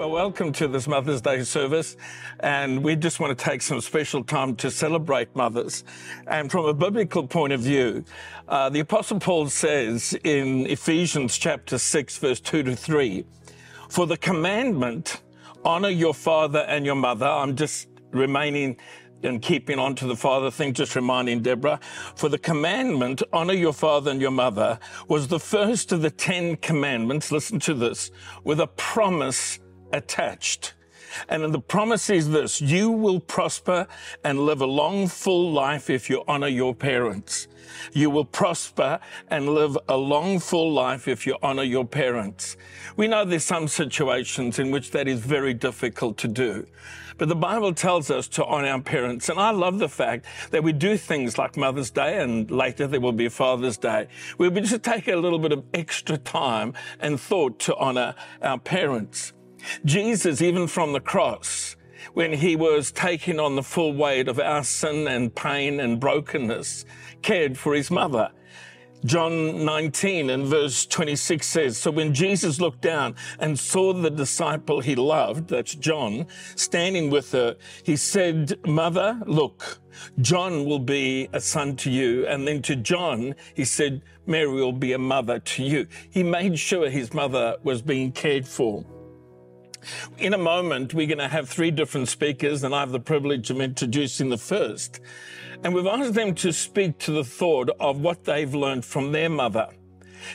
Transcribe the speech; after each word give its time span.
Well, 0.00 0.12
welcome 0.12 0.50
to 0.52 0.66
this 0.66 0.88
Mother's 0.88 1.20
Day 1.20 1.42
service. 1.42 1.94
And 2.38 2.82
we 2.82 2.96
just 2.96 3.20
want 3.20 3.38
to 3.38 3.44
take 3.44 3.60
some 3.60 3.82
special 3.82 4.24
time 4.24 4.56
to 4.56 4.70
celebrate 4.70 5.36
mothers. 5.36 5.84
And 6.26 6.50
from 6.50 6.64
a 6.64 6.72
biblical 6.72 7.26
point 7.26 7.52
of 7.52 7.60
view, 7.60 8.06
uh, 8.48 8.70
the 8.70 8.80
Apostle 8.80 9.20
Paul 9.20 9.50
says 9.50 10.18
in 10.24 10.64
Ephesians 10.68 11.36
chapter 11.36 11.76
6, 11.76 12.16
verse 12.16 12.40
2 12.40 12.62
to 12.62 12.76
3, 12.76 13.26
For 13.90 14.06
the 14.06 14.16
commandment, 14.16 15.20
honor 15.66 15.90
your 15.90 16.14
father 16.14 16.60
and 16.60 16.86
your 16.86 16.94
mother. 16.94 17.26
I'm 17.26 17.54
just 17.54 17.86
remaining 18.10 18.78
and 19.22 19.42
keeping 19.42 19.78
on 19.78 19.96
to 19.96 20.06
the 20.06 20.16
father 20.16 20.50
thing, 20.50 20.72
just 20.72 20.96
reminding 20.96 21.42
Deborah, 21.42 21.78
for 22.16 22.30
the 22.30 22.38
commandment, 22.38 23.22
honor 23.34 23.52
your 23.52 23.74
father 23.74 24.12
and 24.12 24.20
your 24.22 24.30
mother, 24.30 24.78
was 25.08 25.28
the 25.28 25.38
first 25.38 25.92
of 25.92 26.00
the 26.00 26.10
Ten 26.10 26.56
Commandments. 26.56 27.30
Listen 27.30 27.60
to 27.60 27.74
this, 27.74 28.10
with 28.44 28.60
a 28.60 28.66
promise 28.66 29.58
attached. 29.92 30.74
And 31.28 31.52
the 31.52 31.60
promise 31.60 32.10
is 32.10 32.30
this 32.30 32.60
you 32.60 32.90
will 32.90 33.20
prosper 33.20 33.86
and 34.24 34.40
live 34.40 34.60
a 34.60 34.66
long, 34.66 35.08
full 35.08 35.52
life 35.52 35.90
if 35.90 36.08
you 36.08 36.22
honor 36.28 36.48
your 36.48 36.74
parents. 36.74 37.48
You 37.92 38.10
will 38.10 38.24
prosper 38.24 39.00
and 39.28 39.48
live 39.48 39.78
a 39.88 39.96
long, 39.96 40.38
full 40.38 40.72
life 40.72 41.08
if 41.08 41.26
you 41.26 41.36
honor 41.42 41.62
your 41.62 41.84
parents. 41.84 42.56
We 42.96 43.08
know 43.08 43.24
there's 43.24 43.44
some 43.44 43.68
situations 43.68 44.58
in 44.58 44.70
which 44.70 44.90
that 44.90 45.08
is 45.08 45.20
very 45.20 45.54
difficult 45.54 46.16
to 46.18 46.28
do. 46.28 46.66
But 47.16 47.28
the 47.28 47.36
Bible 47.36 47.74
tells 47.74 48.10
us 48.10 48.28
to 48.28 48.44
honor 48.46 48.68
our 48.68 48.80
parents. 48.80 49.28
And 49.28 49.38
I 49.38 49.50
love 49.50 49.78
the 49.78 49.90
fact 49.90 50.24
that 50.52 50.62
we 50.62 50.72
do 50.72 50.96
things 50.96 51.36
like 51.36 51.56
Mother's 51.56 51.90
Day 51.90 52.22
and 52.22 52.50
later 52.50 52.86
there 52.86 53.00
will 53.00 53.12
be 53.12 53.28
Father's 53.28 53.76
Day. 53.76 54.08
We'll 54.38 54.50
just 54.50 54.82
take 54.82 55.06
a 55.06 55.16
little 55.16 55.38
bit 55.38 55.52
of 55.52 55.62
extra 55.74 56.16
time 56.16 56.72
and 56.98 57.20
thought 57.20 57.58
to 57.60 57.76
honor 57.76 58.14
our 58.40 58.58
parents. 58.58 59.34
Jesus, 59.84 60.42
even 60.42 60.66
from 60.66 60.92
the 60.92 61.00
cross, 61.00 61.76
when 62.14 62.32
he 62.32 62.56
was 62.56 62.90
taking 62.90 63.38
on 63.38 63.56
the 63.56 63.62
full 63.62 63.92
weight 63.92 64.28
of 64.28 64.40
our 64.40 64.64
sin 64.64 65.06
and 65.08 65.34
pain 65.34 65.80
and 65.80 66.00
brokenness, 66.00 66.84
cared 67.22 67.56
for 67.58 67.74
his 67.74 67.90
mother. 67.90 68.30
John 69.04 69.64
19 69.64 70.28
and 70.28 70.44
verse 70.44 70.84
26 70.84 71.46
says, 71.46 71.78
So 71.78 71.90
when 71.90 72.12
Jesus 72.12 72.60
looked 72.60 72.82
down 72.82 73.14
and 73.38 73.58
saw 73.58 73.94
the 73.94 74.10
disciple 74.10 74.80
he 74.80 74.94
loved, 74.94 75.48
that's 75.48 75.74
John, 75.74 76.26
standing 76.54 77.08
with 77.08 77.32
her, 77.32 77.56
he 77.82 77.96
said, 77.96 78.58
Mother, 78.66 79.18
look, 79.24 79.80
John 80.20 80.66
will 80.66 80.78
be 80.78 81.30
a 81.32 81.40
son 81.40 81.76
to 81.76 81.90
you. 81.90 82.26
And 82.26 82.46
then 82.46 82.60
to 82.62 82.76
John, 82.76 83.34
he 83.54 83.64
said, 83.64 84.02
Mary 84.26 84.52
will 84.52 84.72
be 84.72 84.92
a 84.92 84.98
mother 84.98 85.38
to 85.38 85.62
you. 85.64 85.86
He 86.10 86.22
made 86.22 86.58
sure 86.58 86.90
his 86.90 87.14
mother 87.14 87.56
was 87.62 87.80
being 87.80 88.12
cared 88.12 88.46
for. 88.46 88.84
In 90.18 90.34
a 90.34 90.38
moment, 90.38 90.94
we're 90.94 91.06
going 91.06 91.18
to 91.18 91.28
have 91.28 91.48
three 91.48 91.70
different 91.70 92.08
speakers, 92.08 92.62
and 92.62 92.74
I 92.74 92.80
have 92.80 92.92
the 92.92 93.00
privilege 93.00 93.50
of 93.50 93.60
introducing 93.60 94.28
the 94.28 94.38
first. 94.38 95.00
And 95.62 95.74
we've 95.74 95.86
asked 95.86 96.14
them 96.14 96.34
to 96.36 96.52
speak 96.52 96.98
to 97.00 97.12
the 97.12 97.24
thought 97.24 97.70
of 97.80 98.00
what 98.00 98.24
they've 98.24 98.54
learned 98.54 98.84
from 98.84 99.12
their 99.12 99.28
mother. 99.28 99.68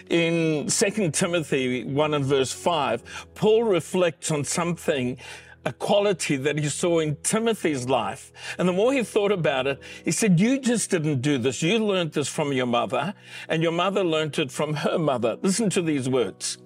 In 0.09 0.67
2 0.67 1.11
Timothy 1.11 1.83
1 1.83 2.13
and 2.13 2.25
verse 2.25 2.51
5, 2.51 3.27
Paul 3.35 3.63
reflects 3.63 4.31
on 4.31 4.43
something 4.43 5.17
a 5.65 5.73
quality 5.73 6.37
that 6.37 6.59
he 6.59 6.69
saw 6.69 6.99
in 6.99 7.17
Timothy's 7.23 7.89
life. 7.89 8.31
And 8.57 8.69
the 8.69 8.73
more 8.73 8.93
he 8.93 9.03
thought 9.03 9.31
about 9.31 9.67
it, 9.67 9.81
he 10.03 10.11
said, 10.11 10.39
You 10.39 10.59
just 10.59 10.91
didn't 10.91 11.21
do 11.21 11.37
this. 11.37 11.61
You 11.61 11.79
learned 11.79 12.13
this 12.13 12.27
from 12.27 12.53
your 12.53 12.67
mother, 12.67 13.13
and 13.49 13.63
your 13.63 13.71
mother 13.71 14.03
learned 14.03 14.37
it 14.39 14.51
from 14.51 14.75
her 14.75 14.97
mother. 14.97 15.37
Listen 15.41 15.69
to 15.71 15.81
these 15.81 16.07
words. 16.07 16.59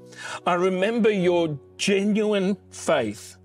I 0.45 0.55
remember 0.55 1.09
your 1.09 1.58
genuine 1.77 2.58
faith. 2.71 3.38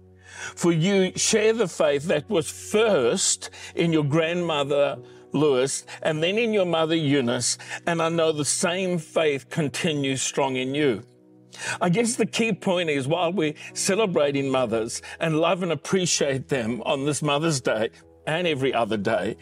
For 0.56 0.72
you 0.72 1.12
share 1.16 1.52
the 1.52 1.68
faith 1.68 2.04
that 2.04 2.28
was 2.28 2.50
first 2.50 3.50
in 3.74 3.92
your 3.92 4.04
grandmother 4.04 4.98
Lois 5.32 5.84
and 6.02 6.22
then 6.22 6.38
in 6.38 6.52
your 6.52 6.66
mother 6.66 6.94
Eunice, 6.94 7.58
and 7.86 8.00
I 8.00 8.08
know 8.08 8.32
the 8.32 8.44
same 8.44 8.98
faith 8.98 9.48
continues 9.50 10.22
strong 10.22 10.56
in 10.56 10.74
you. 10.74 11.02
I 11.80 11.88
guess 11.88 12.16
the 12.16 12.26
key 12.26 12.52
point 12.52 12.90
is 12.90 13.06
while 13.06 13.32
we're 13.32 13.54
celebrating 13.72 14.50
mothers 14.50 15.02
and 15.20 15.38
love 15.38 15.62
and 15.62 15.72
appreciate 15.72 16.48
them 16.48 16.82
on 16.84 17.04
this 17.04 17.22
Mother's 17.22 17.60
Day, 17.60 17.90
and 18.26 18.46
every 18.46 18.72
other 18.72 18.96
day. 18.96 19.36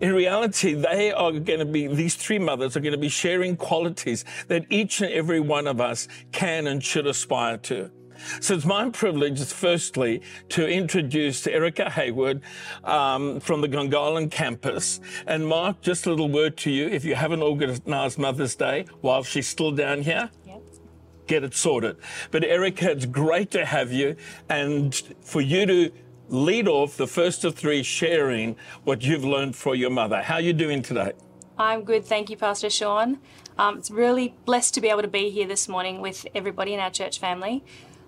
In 0.00 0.14
reality, 0.14 0.74
they 0.74 1.12
are 1.12 1.32
going 1.32 1.60
to 1.60 1.64
be, 1.64 1.86
these 1.86 2.16
three 2.16 2.38
mothers 2.38 2.76
are 2.76 2.80
going 2.80 2.92
to 2.92 2.98
be 2.98 3.08
sharing 3.08 3.56
qualities 3.56 4.24
that 4.48 4.66
each 4.70 5.00
and 5.00 5.10
every 5.12 5.40
one 5.40 5.66
of 5.66 5.80
us 5.80 6.08
can 6.32 6.66
and 6.66 6.82
should 6.82 7.06
aspire 7.06 7.58
to. 7.58 7.90
So 8.40 8.54
it's 8.54 8.64
my 8.64 8.88
privilege, 8.90 9.42
firstly, 9.44 10.22
to 10.50 10.66
introduce 10.66 11.46
Erica 11.46 11.90
Hayward 11.90 12.40
um, 12.84 13.40
from 13.40 13.60
the 13.60 13.68
Gungahlin 13.68 14.30
campus. 14.30 15.00
And 15.26 15.46
Mark, 15.46 15.82
just 15.82 16.06
a 16.06 16.10
little 16.10 16.30
word 16.30 16.56
to 16.58 16.70
you. 16.70 16.88
If 16.88 17.04
you 17.04 17.14
haven't 17.14 17.42
organized 17.42 18.18
Mother's 18.18 18.54
Day 18.54 18.86
while 19.02 19.22
she's 19.22 19.46
still 19.46 19.70
down 19.70 20.02
here, 20.02 20.30
get 21.26 21.44
it 21.44 21.54
sorted. 21.54 21.96
But 22.30 22.44
Erica, 22.44 22.90
it's 22.90 23.06
great 23.06 23.50
to 23.52 23.64
have 23.64 23.92
you 23.92 24.16
and 24.48 24.94
for 25.20 25.40
you 25.40 25.66
to 25.66 25.92
lead 26.28 26.66
off 26.68 26.96
the 26.96 27.06
first 27.06 27.44
of 27.44 27.54
three 27.54 27.82
sharing 27.82 28.56
what 28.84 29.02
you've 29.02 29.24
learned 29.24 29.54
for 29.56 29.74
your 29.74 29.90
mother. 29.90 30.22
How 30.22 30.34
are 30.34 30.40
you 30.40 30.52
doing 30.52 30.82
today? 30.82 31.12
I'm 31.58 31.84
good, 31.84 32.04
thank 32.04 32.28
you, 32.30 32.36
Pastor 32.36 32.68
Sean. 32.68 33.18
Um, 33.58 33.78
it's 33.78 33.90
really 33.90 34.34
blessed 34.44 34.74
to 34.74 34.80
be 34.80 34.88
able 34.88 35.02
to 35.02 35.08
be 35.08 35.30
here 35.30 35.46
this 35.46 35.68
morning 35.68 36.00
with 36.00 36.26
everybody 36.34 36.74
in 36.74 36.80
our 36.80 36.90
church 36.90 37.18
family. 37.18 37.64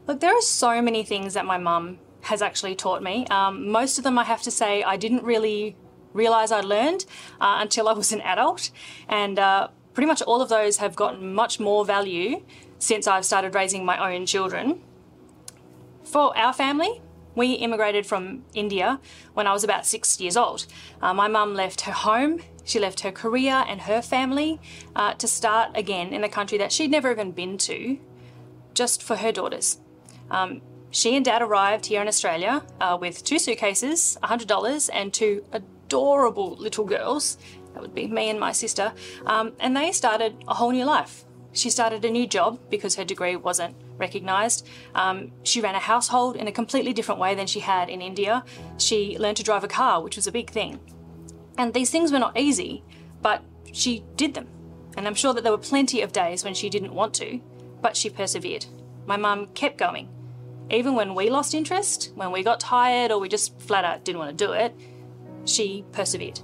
Look, 0.06 0.20
there 0.20 0.36
are 0.36 0.42
so 0.42 0.82
many 0.82 1.02
things 1.02 1.34
that 1.34 1.46
my 1.46 1.56
mum 1.56 1.98
has 2.22 2.42
actually 2.42 2.74
taught 2.74 3.02
me. 3.02 3.26
Um, 3.28 3.70
most 3.70 3.96
of 3.98 4.04
them, 4.04 4.18
I 4.18 4.24
have 4.24 4.42
to 4.42 4.50
say, 4.50 4.82
I 4.82 4.96
didn't 4.96 5.22
really 5.22 5.76
realize 6.12 6.52
I'd 6.52 6.64
learned 6.64 7.06
uh, 7.40 7.58
until 7.60 7.88
I 7.88 7.92
was 7.92 8.12
an 8.12 8.20
adult. 8.22 8.70
And 9.08 9.38
uh, 9.38 9.68
pretty 9.94 10.06
much 10.06 10.20
all 10.22 10.42
of 10.42 10.48
those 10.48 10.78
have 10.78 10.94
gotten 10.96 11.34
much 11.34 11.58
more 11.60 11.84
value 11.84 12.42
since 12.78 13.06
I've 13.06 13.24
started 13.24 13.54
raising 13.54 13.84
my 13.84 14.14
own 14.14 14.26
children. 14.26 14.82
For 16.04 16.36
our 16.36 16.52
family, 16.52 17.02
we 17.34 17.52
immigrated 17.52 18.06
from 18.06 18.44
India 18.54 19.00
when 19.34 19.46
I 19.46 19.52
was 19.52 19.62
about 19.62 19.86
six 19.86 20.20
years 20.20 20.36
old. 20.36 20.66
Uh, 21.00 21.14
my 21.14 21.28
mum 21.28 21.54
left 21.54 21.82
her 21.82 21.92
home, 21.92 22.40
she 22.64 22.78
left 22.78 23.00
her 23.00 23.12
career 23.12 23.64
and 23.68 23.82
her 23.82 24.02
family 24.02 24.60
uh, 24.96 25.14
to 25.14 25.28
start 25.28 25.70
again 25.74 26.12
in 26.12 26.24
a 26.24 26.28
country 26.28 26.58
that 26.58 26.72
she'd 26.72 26.90
never 26.90 27.10
even 27.10 27.32
been 27.32 27.56
to, 27.58 27.98
just 28.74 29.02
for 29.02 29.16
her 29.16 29.32
daughters. 29.32 29.78
Um, 30.30 30.62
she 30.90 31.14
and 31.14 31.24
dad 31.24 31.42
arrived 31.42 31.86
here 31.86 32.02
in 32.02 32.08
Australia 32.08 32.64
uh, 32.80 32.98
with 33.00 33.22
two 33.22 33.38
suitcases, 33.38 34.18
$100, 34.22 34.90
and 34.92 35.12
two 35.12 35.44
adorable 35.52 36.56
little 36.56 36.84
girls. 36.84 37.38
That 37.74 37.82
would 37.82 37.94
be 37.94 38.06
me 38.06 38.30
and 38.30 38.40
my 38.40 38.52
sister. 38.52 38.92
Um, 39.26 39.52
and 39.60 39.76
they 39.76 39.92
started 39.92 40.34
a 40.48 40.54
whole 40.54 40.70
new 40.72 40.84
life. 40.84 41.24
She 41.52 41.70
started 41.70 42.04
a 42.04 42.10
new 42.10 42.26
job 42.26 42.60
because 42.70 42.94
her 42.96 43.04
degree 43.04 43.36
wasn't 43.36 43.74
recognised. 43.96 44.66
Um, 44.94 45.32
she 45.42 45.60
ran 45.60 45.74
a 45.74 45.80
household 45.80 46.36
in 46.36 46.46
a 46.46 46.52
completely 46.52 46.92
different 46.92 47.20
way 47.20 47.34
than 47.34 47.46
she 47.46 47.60
had 47.60 47.88
in 47.88 48.00
India. 48.00 48.44
She 48.76 49.18
learned 49.18 49.38
to 49.38 49.42
drive 49.42 49.64
a 49.64 49.68
car, 49.68 50.02
which 50.02 50.16
was 50.16 50.26
a 50.26 50.32
big 50.32 50.50
thing. 50.50 50.78
And 51.56 51.74
these 51.74 51.90
things 51.90 52.12
were 52.12 52.18
not 52.18 52.38
easy, 52.38 52.84
but 53.20 53.42
she 53.72 54.04
did 54.16 54.34
them. 54.34 54.48
And 54.96 55.06
I'm 55.06 55.14
sure 55.14 55.34
that 55.34 55.42
there 55.42 55.52
were 55.52 55.58
plenty 55.58 56.02
of 56.02 56.12
days 56.12 56.44
when 56.44 56.54
she 56.54 56.70
didn't 56.70 56.94
want 56.94 57.14
to, 57.14 57.40
but 57.80 57.96
she 57.96 58.10
persevered. 58.10 58.66
My 59.06 59.16
mum 59.16 59.46
kept 59.54 59.78
going. 59.78 60.08
Even 60.70 60.94
when 60.94 61.14
we 61.14 61.30
lost 61.30 61.54
interest, 61.54 62.12
when 62.14 62.30
we 62.30 62.42
got 62.42 62.60
tired 62.60 63.10
or 63.10 63.18
we 63.18 63.28
just 63.28 63.58
flat 63.60 63.84
out 63.84 64.04
didn't 64.04 64.18
want 64.18 64.36
to 64.36 64.44
do 64.46 64.52
it, 64.52 64.74
she 65.44 65.84
persevered. 65.92 66.40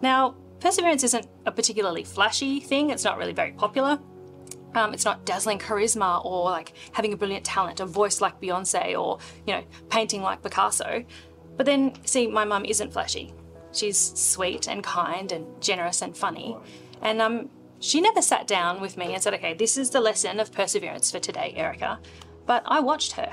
Now, 0.00 0.36
perseverance 0.64 1.04
isn't 1.04 1.26
a 1.44 1.52
particularly 1.52 2.02
flashy 2.02 2.58
thing, 2.58 2.88
it's 2.88 3.04
not 3.04 3.18
really 3.18 3.34
very 3.34 3.52
popular. 3.52 3.98
Um, 4.74 4.94
it's 4.94 5.04
not 5.04 5.26
dazzling 5.26 5.58
charisma 5.58 6.24
or 6.24 6.44
like 6.44 6.72
having 6.92 7.12
a 7.12 7.18
brilliant 7.18 7.44
talent, 7.44 7.80
a 7.80 7.86
voice 7.86 8.22
like 8.22 8.40
Beyonce 8.40 8.98
or, 8.98 9.18
you 9.46 9.52
know, 9.52 9.62
painting 9.90 10.22
like 10.22 10.42
Picasso. 10.42 11.04
But 11.58 11.66
then, 11.66 11.92
see, 12.06 12.26
my 12.26 12.46
mum 12.46 12.64
isn't 12.64 12.94
flashy. 12.94 13.34
She's 13.72 13.98
sweet 13.98 14.66
and 14.66 14.82
kind 14.82 15.32
and 15.32 15.46
generous 15.60 16.00
and 16.00 16.16
funny. 16.16 16.56
And 17.02 17.20
um, 17.20 17.50
she 17.78 18.00
never 18.00 18.22
sat 18.22 18.46
down 18.46 18.80
with 18.80 18.96
me 18.96 19.12
and 19.12 19.22
said, 19.22 19.34
okay, 19.34 19.52
this 19.52 19.76
is 19.76 19.90
the 19.90 20.00
lesson 20.00 20.40
of 20.40 20.50
perseverance 20.50 21.10
for 21.10 21.18
today, 21.18 21.52
Erica. 21.56 22.00
But 22.46 22.62
I 22.64 22.80
watched 22.80 23.12
her 23.12 23.30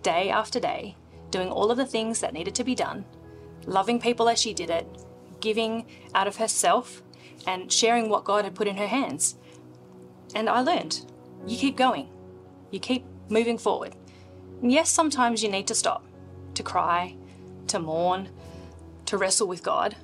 day 0.00 0.30
after 0.30 0.58
day, 0.58 0.96
doing 1.30 1.50
all 1.50 1.70
of 1.70 1.76
the 1.76 1.84
things 1.84 2.18
that 2.20 2.32
needed 2.32 2.54
to 2.54 2.64
be 2.64 2.74
done, 2.74 3.04
loving 3.66 4.00
people 4.00 4.26
as 4.30 4.40
she 4.40 4.54
did 4.54 4.70
it, 4.70 4.88
giving 5.42 5.84
out 6.14 6.26
of 6.26 6.36
herself, 6.36 7.02
and 7.46 7.70
sharing 7.70 8.08
what 8.08 8.24
God 8.24 8.44
had 8.44 8.54
put 8.54 8.68
in 8.68 8.76
her 8.76 8.86
hands. 8.86 9.36
And 10.34 10.48
I 10.48 10.60
learned 10.60 11.04
you 11.46 11.58
keep 11.58 11.76
going, 11.76 12.08
you 12.70 12.80
keep 12.80 13.04
moving 13.28 13.58
forward. 13.58 13.94
And 14.62 14.72
yes, 14.72 14.88
sometimes 14.88 15.42
you 15.42 15.50
need 15.50 15.66
to 15.66 15.74
stop, 15.74 16.06
to 16.54 16.62
cry, 16.62 17.16
to 17.66 17.78
mourn, 17.78 18.28
to 19.06 19.18
wrestle 19.18 19.48
with 19.48 19.62
God, 19.62 19.96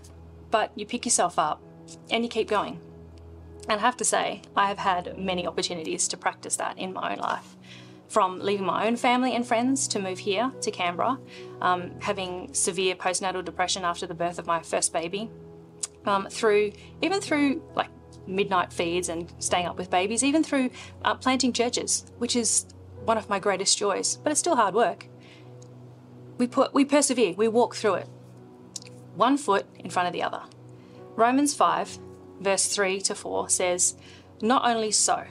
but 0.50 0.73
you 0.75 0.85
pick 0.85 1.05
yourself 1.06 1.38
up 1.38 1.62
and 2.11 2.25
you 2.25 2.29
keep 2.29 2.49
going. 2.49 2.81
And 3.69 3.79
I 3.79 3.82
have 3.82 3.96
to 3.99 4.05
say, 4.05 4.43
I 4.56 4.67
have 4.67 4.79
had 4.79 5.19
many 5.19 5.46
opportunities 5.46 6.08
to 6.08 6.17
practice 6.17 6.56
that 6.56 6.76
in 6.76 6.93
my 6.93 7.12
own 7.12 7.19
life. 7.19 7.56
From 8.08 8.40
leaving 8.40 8.66
my 8.66 8.87
own 8.87 8.96
family 8.96 9.34
and 9.34 9.46
friends 9.46 9.87
to 9.88 9.99
move 9.99 10.19
here 10.19 10.50
to 10.62 10.70
Canberra, 10.70 11.19
um, 11.60 11.93
having 12.00 12.52
severe 12.55 12.94
postnatal 12.94 13.44
depression 13.44 13.84
after 13.84 14.06
the 14.06 14.14
birth 14.14 14.38
of 14.38 14.46
my 14.46 14.62
first 14.62 14.93
baby, 14.93 15.31
um, 16.06 16.26
through 16.31 16.72
even 17.02 17.20
through 17.20 17.62
like 17.75 17.90
midnight 18.26 18.72
feeds 18.72 19.08
and 19.08 19.32
staying 19.38 19.66
up 19.66 19.76
with 19.78 19.90
babies, 19.90 20.25
even 20.25 20.43
through 20.43 20.70
uh, 21.05 21.14
planting 21.14 21.52
churches, 21.52 22.06
which 22.19 22.37
is 22.37 22.66
one 23.05 23.19
of 23.19 23.28
my 23.28 23.38
greatest 23.38 23.78
joys, 23.78 24.16
but 24.16 24.31
it's 24.31 24.40
still 24.40 24.56
hard 24.56 24.75
work. 24.75 25.06
We 26.38 26.46
put 26.46 26.72
we 26.72 26.84
persevere, 26.84 27.34
we 27.34 27.49
walk 27.49 27.75
through 27.75 27.94
it, 27.94 28.08
one 29.16 29.37
foot 29.37 29.66
in 29.78 29.90
front 29.90 30.06
of 30.06 30.12
the 30.12 30.22
other. 30.22 30.43
Romans 31.16 31.52
5, 31.52 31.99
verse 32.40 32.72
3 32.75 33.00
to 33.00 33.14
4 33.14 33.49
says, 33.49 33.96
Not 34.40 34.64
only 34.64 34.93
so, 34.93 35.25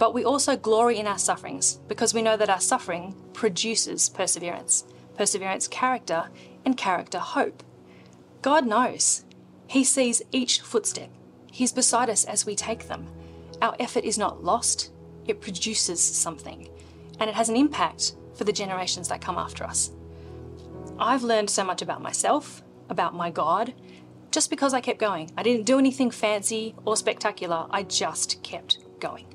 but 0.00 0.14
we 0.14 0.24
also 0.24 0.56
glory 0.56 0.98
in 0.98 1.06
our 1.06 1.18
sufferings, 1.18 1.74
because 1.86 2.14
we 2.14 2.22
know 2.22 2.34
that 2.34 2.48
our 2.48 2.58
suffering 2.58 3.14
produces 3.34 4.08
perseverance, 4.08 4.84
perseverance, 5.14 5.68
character, 5.68 6.30
and 6.64 6.74
character, 6.74 7.18
hope. 7.18 7.62
God 8.40 8.66
knows. 8.66 9.26
He 9.66 9.84
sees 9.84 10.22
each 10.32 10.62
footstep. 10.62 11.10
He's 11.52 11.70
beside 11.70 12.08
us 12.08 12.24
as 12.24 12.46
we 12.46 12.56
take 12.56 12.88
them. 12.88 13.08
Our 13.60 13.76
effort 13.78 14.04
is 14.04 14.16
not 14.16 14.42
lost, 14.42 14.90
it 15.26 15.42
produces 15.42 16.02
something, 16.02 16.70
and 17.18 17.28
it 17.28 17.36
has 17.36 17.50
an 17.50 17.56
impact 17.56 18.14
for 18.32 18.44
the 18.44 18.54
generations 18.54 19.08
that 19.08 19.20
come 19.20 19.36
after 19.36 19.64
us. 19.64 19.90
I've 20.98 21.24
learned 21.24 21.50
so 21.50 21.62
much 21.62 21.82
about 21.82 22.00
myself, 22.00 22.62
about 22.88 23.14
my 23.14 23.30
God, 23.30 23.74
just 24.30 24.48
because 24.48 24.72
I 24.72 24.80
kept 24.80 24.98
going. 24.98 25.30
I 25.36 25.42
didn't 25.42 25.66
do 25.66 25.78
anything 25.78 26.10
fancy 26.10 26.74
or 26.86 26.96
spectacular, 26.96 27.66
I 27.70 27.82
just 27.82 28.42
kept 28.42 28.78
going 28.98 29.26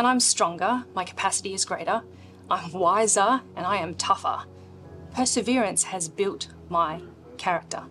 and 0.00 0.06
I'm 0.06 0.18
stronger, 0.18 0.82
my 0.94 1.04
capacity 1.04 1.52
is 1.52 1.66
greater, 1.66 2.02
I'm 2.50 2.72
wiser, 2.72 3.42
and 3.54 3.66
I 3.66 3.76
am 3.76 3.94
tougher. 3.96 4.44
Perseverance 5.14 5.82
has 5.82 6.08
built 6.08 6.48
my 6.70 7.02
character. 7.36 7.82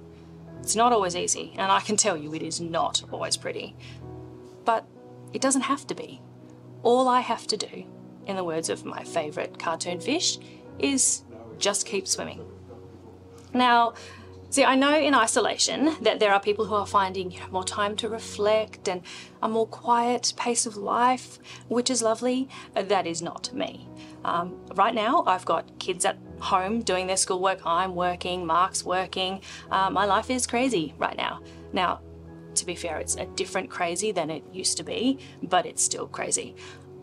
It's 0.60 0.76
not 0.76 0.92
always 0.92 1.16
easy, 1.16 1.54
and 1.56 1.72
I 1.72 1.82
can 1.82 1.98
tell 1.98 2.18
you 2.18 2.34
it 2.34 2.42
is 2.42 2.60
not 2.60 3.04
always 3.12 3.38
pretty. 3.38 3.76
But 4.66 4.88
it 5.34 5.42
doesn't 5.44 5.62
have 5.62 5.86
to 5.86 5.94
be. 5.94 6.20
All 6.82 7.08
I 7.08 7.20
have 7.20 7.46
to 7.46 7.58
do, 7.58 7.86
in 8.26 8.38
the 8.38 8.44
words 8.44 8.70
of 8.70 8.86
my 8.86 9.04
favourite 9.04 9.60
cartoon 9.60 10.00
fish, 10.00 10.40
is 10.80 11.22
just 11.60 11.86
keep 11.86 12.08
swimming. 12.08 12.44
Now, 13.54 13.94
See, 14.52 14.64
I 14.64 14.74
know 14.74 14.98
in 14.98 15.14
isolation 15.14 15.96
that 16.02 16.20
there 16.20 16.34
are 16.34 16.40
people 16.40 16.66
who 16.66 16.74
are 16.74 16.88
finding 16.88 17.30
you 17.30 17.40
know, 17.40 17.48
more 17.52 17.64
time 17.64 17.96
to 17.98 18.10
reflect 18.10 18.88
and 18.88 19.04
a 19.44 19.48
more 19.48 19.68
quiet 19.68 20.34
pace 20.38 20.66
of 20.66 20.76
life, 20.76 21.38
which 21.68 21.92
is 21.92 22.02
lovely. 22.02 22.50
That 22.74 23.06
is 23.06 23.22
not 23.22 23.54
me. 23.54 23.88
Um, 24.26 24.60
right 24.74 24.96
now, 24.96 25.24
I've 25.28 25.46
got 25.46 25.78
kids 25.78 26.04
at 26.04 26.18
home 26.40 26.82
doing 26.82 27.06
their 27.06 27.16
schoolwork. 27.16 27.64
I'm 27.64 27.94
working, 27.94 28.44
Mark's 28.44 28.84
working. 28.84 29.42
Uh, 29.70 29.92
my 29.92 30.06
life 30.06 30.32
is 30.32 30.48
crazy 30.48 30.96
right 30.98 31.16
now. 31.16 31.42
Now, 31.72 32.02
to 32.56 32.66
be 32.66 32.74
fair, 32.74 32.98
it's 32.98 33.18
a 33.18 33.28
different 33.28 33.70
crazy 33.70 34.12
than 34.12 34.32
it 34.32 34.44
used 34.52 34.78
to 34.78 34.84
be, 34.84 35.20
but 35.44 35.68
it's 35.68 35.84
still 35.84 36.08
crazy. 36.08 36.56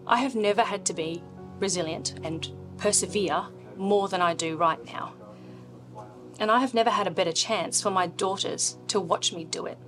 I 0.04 0.16
have 0.16 0.34
never 0.34 0.62
had 0.62 0.84
to 0.86 0.94
be 0.94 1.22
resilient 1.60 2.18
and 2.24 2.50
persevere 2.76 3.46
more 3.76 4.08
than 4.08 4.20
I 4.20 4.34
do 4.34 4.56
right 4.56 4.84
now 4.84 5.14
and 6.38 6.50
I 6.50 6.60
have 6.60 6.74
never 6.74 6.90
had 6.90 7.06
a 7.06 7.10
better 7.10 7.32
chance 7.32 7.80
for 7.80 7.90
my 7.90 8.06
daughters 8.06 8.78
to 8.88 9.00
watch 9.00 9.32
me 9.32 9.44
do 9.44 9.66
it. 9.66 9.78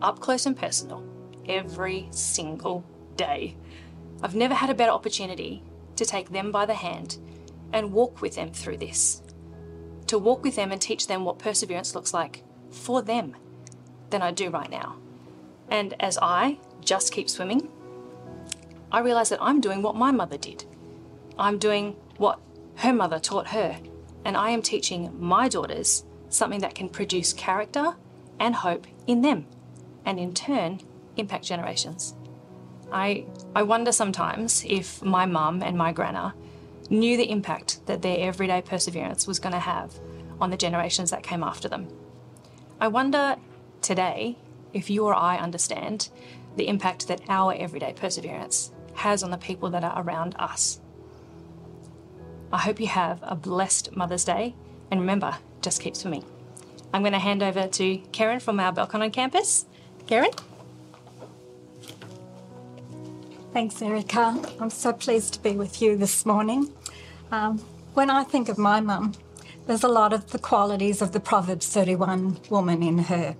Up 0.00 0.20
close 0.20 0.46
and 0.46 0.56
personal, 0.56 1.04
every 1.48 2.08
single 2.10 2.84
day. 3.16 3.56
I've 4.22 4.34
never 4.34 4.54
had 4.54 4.70
a 4.70 4.74
better 4.74 4.92
opportunity 4.92 5.62
to 5.96 6.04
take 6.04 6.30
them 6.30 6.52
by 6.52 6.66
the 6.66 6.74
hand 6.74 7.18
and 7.72 7.92
walk 7.92 8.20
with 8.22 8.36
them 8.36 8.52
through 8.52 8.78
this. 8.78 9.22
To 10.06 10.18
walk 10.18 10.44
with 10.44 10.56
them 10.56 10.72
and 10.72 10.80
teach 10.80 11.06
them 11.06 11.24
what 11.24 11.38
perseverance 11.38 11.94
looks 11.94 12.14
like 12.14 12.44
for 12.70 13.02
them 13.02 13.36
than 14.10 14.22
I 14.22 14.30
do 14.30 14.50
right 14.50 14.70
now. 14.70 14.96
And 15.68 15.94
as 16.00 16.18
I 16.20 16.58
just 16.80 17.12
keep 17.12 17.30
swimming, 17.30 17.68
I 18.90 19.00
realise 19.00 19.30
that 19.30 19.42
I'm 19.42 19.60
doing 19.60 19.82
what 19.82 19.96
my 19.96 20.10
mother 20.10 20.36
did. 20.36 20.64
I'm 21.38 21.58
doing 21.58 21.96
what 22.18 22.40
her 22.76 22.92
mother 22.92 23.18
taught 23.18 23.48
her 23.48 23.78
and 24.24 24.36
I 24.36 24.50
am 24.50 24.62
teaching 24.62 25.10
my 25.18 25.48
daughters 25.48 26.04
something 26.28 26.60
that 26.60 26.74
can 26.74 26.88
produce 26.88 27.32
character 27.32 27.94
and 28.38 28.54
hope 28.54 28.86
in 29.06 29.22
them, 29.22 29.46
and 30.04 30.18
in 30.18 30.34
turn, 30.34 30.80
impact 31.16 31.44
generations. 31.44 32.14
I, 32.90 33.24
I 33.54 33.62
wonder 33.62 33.92
sometimes 33.92 34.64
if 34.66 35.02
my 35.02 35.26
mum 35.26 35.62
and 35.62 35.76
my 35.76 35.92
grana 35.92 36.34
knew 36.90 37.16
the 37.16 37.30
impact 37.30 37.84
that 37.86 38.02
their 38.02 38.18
everyday 38.18 38.60
perseverance 38.62 39.26
was 39.26 39.38
going 39.38 39.54
to 39.54 39.58
have 39.58 39.94
on 40.40 40.50
the 40.50 40.56
generations 40.56 41.10
that 41.10 41.22
came 41.22 41.42
after 41.42 41.68
them. 41.68 41.88
I 42.80 42.88
wonder 42.88 43.36
today 43.80 44.36
if 44.72 44.90
you 44.90 45.06
or 45.06 45.14
I 45.14 45.38
understand 45.38 46.08
the 46.56 46.68
impact 46.68 47.08
that 47.08 47.22
our 47.28 47.54
everyday 47.54 47.92
perseverance 47.92 48.72
has 48.94 49.22
on 49.22 49.30
the 49.30 49.38
people 49.38 49.70
that 49.70 49.84
are 49.84 50.02
around 50.02 50.34
us. 50.38 50.80
I 52.52 52.58
hope 52.58 52.80
you 52.80 52.86
have 52.88 53.18
a 53.22 53.34
blessed 53.34 53.96
Mother's 53.96 54.24
Day. 54.24 54.54
And 54.90 55.00
remember, 55.00 55.38
just 55.62 55.80
keep 55.80 55.96
swimming. 55.96 56.24
I'm 56.92 57.00
going 57.00 57.14
to 57.14 57.18
hand 57.18 57.42
over 57.42 57.66
to 57.66 57.96
Karen 58.12 58.40
from 58.40 58.60
our 58.60 58.72
Belconnen 58.72 59.10
campus. 59.10 59.64
Karen? 60.06 60.30
Thanks, 63.54 63.80
Erica. 63.80 64.38
I'm 64.60 64.68
so 64.68 64.92
pleased 64.92 65.32
to 65.34 65.40
be 65.40 65.52
with 65.52 65.80
you 65.80 65.96
this 65.96 66.26
morning. 66.26 66.70
Um, 67.30 67.58
when 67.94 68.10
I 68.10 68.22
think 68.22 68.50
of 68.50 68.58
my 68.58 68.80
mum, 68.80 69.14
there's 69.66 69.84
a 69.84 69.88
lot 69.88 70.12
of 70.12 70.32
the 70.32 70.38
qualities 70.38 71.00
of 71.00 71.12
the 71.12 71.20
Proverbs 71.20 71.66
31 71.68 72.38
woman 72.50 72.82
in 72.82 72.98
her. 72.98 73.34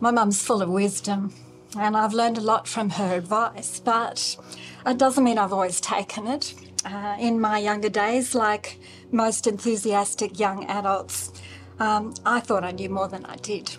My 0.00 0.10
mum's 0.10 0.42
full 0.42 0.60
of 0.60 0.68
wisdom, 0.68 1.32
and 1.78 1.96
I've 1.96 2.12
learned 2.12 2.38
a 2.38 2.40
lot 2.40 2.66
from 2.66 2.90
her 2.90 3.14
advice, 3.14 3.78
but 3.78 4.36
it 4.84 4.98
doesn't 4.98 5.22
mean 5.22 5.38
I've 5.38 5.52
always 5.52 5.80
taken 5.80 6.26
it 6.26 6.54
uh, 6.84 7.16
in 7.18 7.40
my 7.40 7.58
younger 7.58 7.88
days, 7.88 8.34
like 8.34 8.78
most 9.10 9.46
enthusiastic 9.46 10.38
young 10.38 10.64
adults, 10.66 11.32
um, 11.78 12.14
I 12.24 12.40
thought 12.40 12.64
I 12.64 12.70
knew 12.70 12.88
more 12.88 13.08
than 13.08 13.24
I 13.24 13.36
did. 13.36 13.76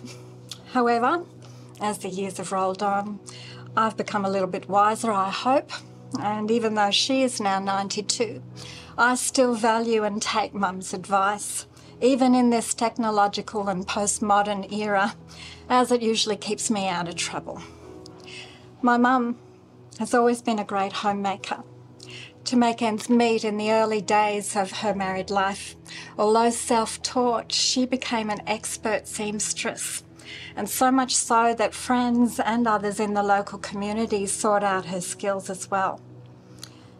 However, 0.72 1.24
as 1.80 1.98
the 1.98 2.08
years 2.08 2.38
have 2.38 2.52
rolled 2.52 2.82
on, 2.82 3.20
I've 3.76 3.96
become 3.96 4.24
a 4.24 4.30
little 4.30 4.48
bit 4.48 4.68
wiser, 4.68 5.12
I 5.12 5.30
hope, 5.30 5.70
and 6.20 6.50
even 6.50 6.74
though 6.74 6.90
she 6.90 7.22
is 7.22 7.40
now 7.40 7.58
92, 7.58 8.42
I 8.98 9.14
still 9.14 9.54
value 9.54 10.02
and 10.04 10.20
take 10.20 10.54
mum's 10.54 10.94
advice, 10.94 11.66
even 12.00 12.34
in 12.34 12.50
this 12.50 12.74
technological 12.74 13.68
and 13.68 13.86
postmodern 13.86 14.72
era, 14.72 15.14
as 15.68 15.92
it 15.92 16.02
usually 16.02 16.36
keeps 16.36 16.70
me 16.70 16.88
out 16.88 17.08
of 17.08 17.16
trouble. 17.16 17.62
My 18.82 18.96
mum 18.96 19.38
has 19.98 20.14
always 20.14 20.42
been 20.42 20.58
a 20.58 20.64
great 20.64 20.92
homemaker 20.92 21.62
to 22.46 22.56
make 22.56 22.80
ends 22.80 23.08
meet 23.08 23.44
in 23.44 23.56
the 23.56 23.72
early 23.72 24.00
days 24.00 24.56
of 24.56 24.70
her 24.70 24.94
married 24.94 25.30
life. 25.30 25.76
Although 26.18 26.50
self 26.50 27.02
taught, 27.02 27.52
she 27.52 27.86
became 27.86 28.30
an 28.30 28.42
expert 28.46 29.06
seamstress, 29.06 30.04
and 30.54 30.68
so 30.68 30.90
much 30.90 31.14
so 31.14 31.54
that 31.54 31.74
friends 31.74 32.40
and 32.40 32.66
others 32.66 33.00
in 33.00 33.14
the 33.14 33.22
local 33.22 33.58
community 33.58 34.26
sought 34.26 34.64
out 34.64 34.86
her 34.86 35.00
skills 35.00 35.50
as 35.50 35.70
well. 35.70 36.00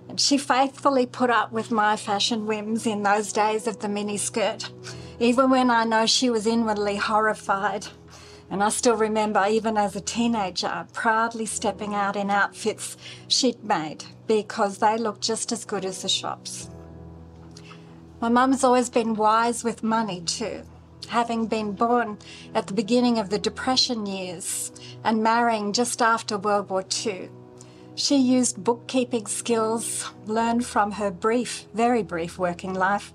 And 0.09 0.21
she 0.21 0.39
faithfully 0.39 1.07
put 1.07 1.31
up 1.31 1.53
with 1.53 1.71
my 1.71 1.97
fashion 1.97 2.47
whims 2.47 2.87
in 2.87 3.03
those 3.03 3.33
days 3.33 3.67
of 3.67 3.81
the 3.81 3.89
miniskirt, 3.89 4.71
even 5.19 5.51
when 5.51 5.71
I 5.71 5.85
know 5.85 6.07
she 6.07 6.31
was 6.31 6.47
inwardly 6.47 6.97
horrified. 6.97 7.87
And 8.51 8.63
I 8.63 8.69
still 8.69 8.97
remember, 8.97 9.45
even 9.49 9.77
as 9.77 9.97
a 9.97 10.01
teenager, 10.01 10.87
proudly 10.93 11.47
stepping 11.47 11.95
out 11.95 12.17
in 12.17 12.31
outfits 12.31 12.97
she'd 13.29 13.63
made 13.65 14.05
because 14.27 14.79
they 14.79 14.97
looked 14.97 15.21
just 15.21 15.51
as 15.53 15.65
good 15.65 15.85
as 15.85 16.03
the 16.03 16.09
shops. 16.09 16.71
My 18.21 18.29
mum's 18.29 18.65
always 18.65 18.89
been 18.89 19.15
wise 19.15 19.65
with 19.65 19.83
money 19.83 20.21
too, 20.23 20.63
having 21.09 21.47
been 21.47 21.73
born 21.73 22.19
at 22.55 22.67
the 22.67 22.73
beginning 22.73 23.19
of 23.19 23.31
the 23.31 23.39
Depression 23.39 24.07
years 24.07 24.73
and 25.05 25.23
marrying 25.23 25.73
just 25.73 26.01
after 26.01 26.39
World 26.39 26.71
War 26.71 26.85
II. 27.05 27.29
She 27.97 28.17
used 28.17 28.63
bookkeeping 28.63 29.27
skills 29.27 30.11
learned 30.27 30.65
from 30.65 30.93
her 30.93 31.11
brief, 31.11 31.67
very 31.75 32.03
brief 32.03 32.39
working 32.39 32.75
life 32.75 33.13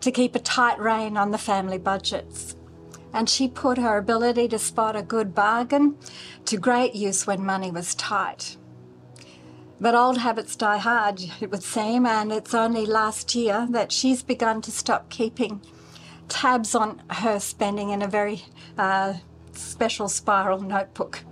to 0.00 0.10
keep 0.10 0.34
a 0.34 0.40
tight 0.40 0.78
rein 0.78 1.16
on 1.16 1.30
the 1.30 1.38
family 1.38 1.78
budgets 1.78 2.56
and 3.14 3.30
she 3.30 3.48
put 3.48 3.78
her 3.78 3.96
ability 3.96 4.48
to 4.48 4.58
spot 4.58 4.96
a 4.96 5.02
good 5.02 5.34
bargain 5.34 5.96
to 6.44 6.58
great 6.58 6.94
use 6.94 7.26
when 7.26 7.46
money 7.46 7.70
was 7.70 7.94
tight. 7.94 8.58
But 9.80 9.94
old 9.94 10.18
habits 10.18 10.56
die 10.56 10.78
hard, 10.78 11.20
it 11.40 11.50
would 11.50 11.62
seem, 11.62 12.06
and 12.06 12.32
it's 12.32 12.54
only 12.54 12.84
last 12.84 13.34
year 13.34 13.66
that 13.70 13.92
she's 13.92 14.22
begun 14.22 14.60
to 14.62 14.70
stop 14.70 15.08
keeping 15.10 15.62
tabs 16.28 16.74
on 16.74 17.02
her 17.08 17.38
spending 17.38 17.90
in 17.90 18.02
a 18.02 18.08
very 18.08 18.42
uh, 18.76 19.14
special 19.52 20.08
spiral 20.08 20.60
notebook. 20.60 21.24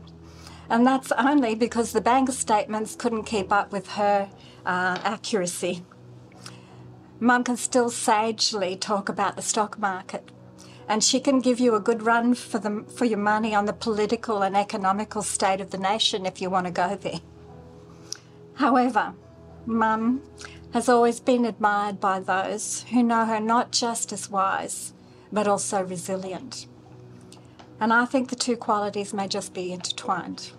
And 0.69 0.87
that's 0.87 1.13
only 1.13 1.55
because 1.55 1.93
the 1.93 2.01
bank 2.01 2.31
statements 2.31 2.95
couldn't 2.95 3.25
keep 3.25 3.53
up 3.53 3.73
with 3.73 3.89
her 3.93 4.31
uh, 4.65 4.99
accuracy. 5.03 5.85
Mum 7.21 7.45
can 7.45 7.57
still 7.57 7.91
sagely 7.91 8.77
talk 8.77 9.09
about 9.09 9.37
the 9.37 9.43
stock 9.43 9.79
market, 9.79 10.31
and 10.93 11.03
she 11.03 11.21
can 11.21 11.41
give 11.41 11.59
you 11.59 11.75
a 11.75 11.81
good 11.81 12.03
run 12.03 12.35
for, 12.35 12.59
the, 12.59 12.85
for 12.95 13.07
your 13.07 13.19
money 13.19 13.55
on 13.55 13.65
the 13.65 13.73
political 13.73 14.43
and 14.43 14.55
economical 14.55 15.23
state 15.23 15.59
of 15.59 15.71
the 15.71 15.79
nation 15.79 16.27
if 16.27 16.39
you 16.43 16.51
want 16.51 16.67
to 16.67 16.71
go 16.71 16.95
there. 16.97 17.19
However, 18.57 19.15
Mum 19.65 20.21
has 20.75 20.91
always 20.91 21.19
been 21.19 21.47
admired 21.47 21.99
by 21.99 22.21
those 22.21 22.83
who 22.91 23.03
know 23.03 23.25
her 23.25 23.41
not 23.41 23.73
just 23.73 24.13
as 24.13 24.29
wise, 24.29 24.93
but 25.33 25.49
also 25.49 25.83
resilient. 25.83 26.67
And 27.81 27.91
I 27.91 28.05
think 28.05 28.29
the 28.29 28.37
two 28.37 28.59
qualities 28.59 29.15
may 29.15 29.29
just 29.29 29.55
be 29.55 29.73
intertwined. 29.73 30.53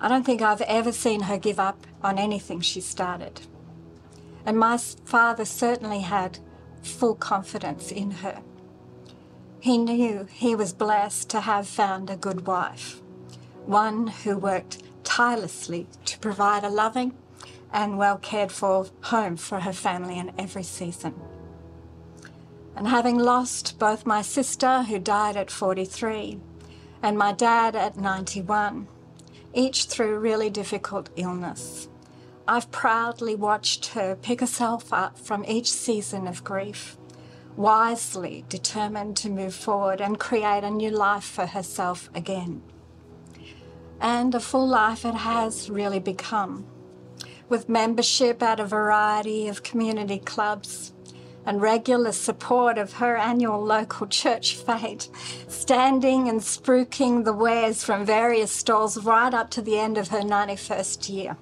I 0.00 0.08
don't 0.08 0.26
think 0.26 0.42
I've 0.42 0.60
ever 0.60 0.92
seen 0.92 1.22
her 1.22 1.38
give 1.38 1.58
up 1.58 1.86
on 2.02 2.18
anything 2.18 2.60
she 2.60 2.82
started. 2.82 3.40
And 4.44 4.58
my 4.58 4.76
father 4.76 5.46
certainly 5.46 6.00
had 6.00 6.40
full 6.82 7.14
confidence 7.14 7.90
in 7.90 8.10
her. 8.10 8.42
He 9.60 9.76
knew 9.76 10.26
he 10.30 10.54
was 10.54 10.72
blessed 10.72 11.30
to 11.30 11.40
have 11.40 11.66
found 11.66 12.10
a 12.10 12.16
good 12.16 12.46
wife, 12.46 13.00
one 13.66 14.06
who 14.06 14.36
worked 14.36 14.82
tirelessly 15.02 15.88
to 16.04 16.18
provide 16.18 16.62
a 16.62 16.68
loving 16.68 17.14
and 17.72 17.98
well 17.98 18.18
cared 18.18 18.52
for 18.52 18.86
home 19.02 19.36
for 19.36 19.60
her 19.60 19.72
family 19.72 20.18
in 20.18 20.32
every 20.38 20.62
season. 20.62 21.14
And 22.76 22.86
having 22.86 23.18
lost 23.18 23.80
both 23.80 24.06
my 24.06 24.22
sister, 24.22 24.84
who 24.84 25.00
died 25.00 25.36
at 25.36 25.50
43, 25.50 26.38
and 27.02 27.18
my 27.18 27.32
dad 27.32 27.74
at 27.74 27.96
91, 27.96 28.86
each 29.54 29.86
through 29.86 30.20
really 30.20 30.50
difficult 30.50 31.10
illness, 31.16 31.88
I've 32.46 32.70
proudly 32.70 33.34
watched 33.34 33.86
her 33.86 34.14
pick 34.14 34.40
herself 34.40 34.92
up 34.92 35.18
from 35.18 35.44
each 35.46 35.70
season 35.72 36.28
of 36.28 36.44
grief, 36.44 36.97
wisely 37.58 38.44
determined 38.48 39.16
to 39.16 39.28
move 39.28 39.52
forward 39.52 40.00
and 40.00 40.20
create 40.20 40.62
a 40.62 40.70
new 40.70 40.90
life 40.90 41.24
for 41.24 41.44
herself 41.44 42.08
again. 42.14 42.62
And 44.00 44.32
a 44.32 44.38
full 44.38 44.68
life 44.68 45.04
it 45.04 45.14
has 45.14 45.68
really 45.68 45.98
become 45.98 46.64
with 47.48 47.68
membership 47.68 48.42
at 48.44 48.60
a 48.60 48.64
variety 48.64 49.48
of 49.48 49.64
community 49.64 50.18
clubs 50.18 50.92
and 51.44 51.60
regular 51.60 52.12
support 52.12 52.78
of 52.78 52.92
her 52.92 53.16
annual 53.16 53.64
local 53.64 54.06
church 54.06 54.54
fete, 54.54 55.08
standing 55.48 56.28
and 56.28 56.40
spruiking 56.40 57.24
the 57.24 57.32
wares 57.32 57.82
from 57.82 58.04
various 58.04 58.52
stalls 58.52 59.02
right 59.02 59.34
up 59.34 59.50
to 59.50 59.62
the 59.62 59.78
end 59.78 59.98
of 59.98 60.08
her 60.08 60.20
91st 60.20 61.08
year. 61.08 61.36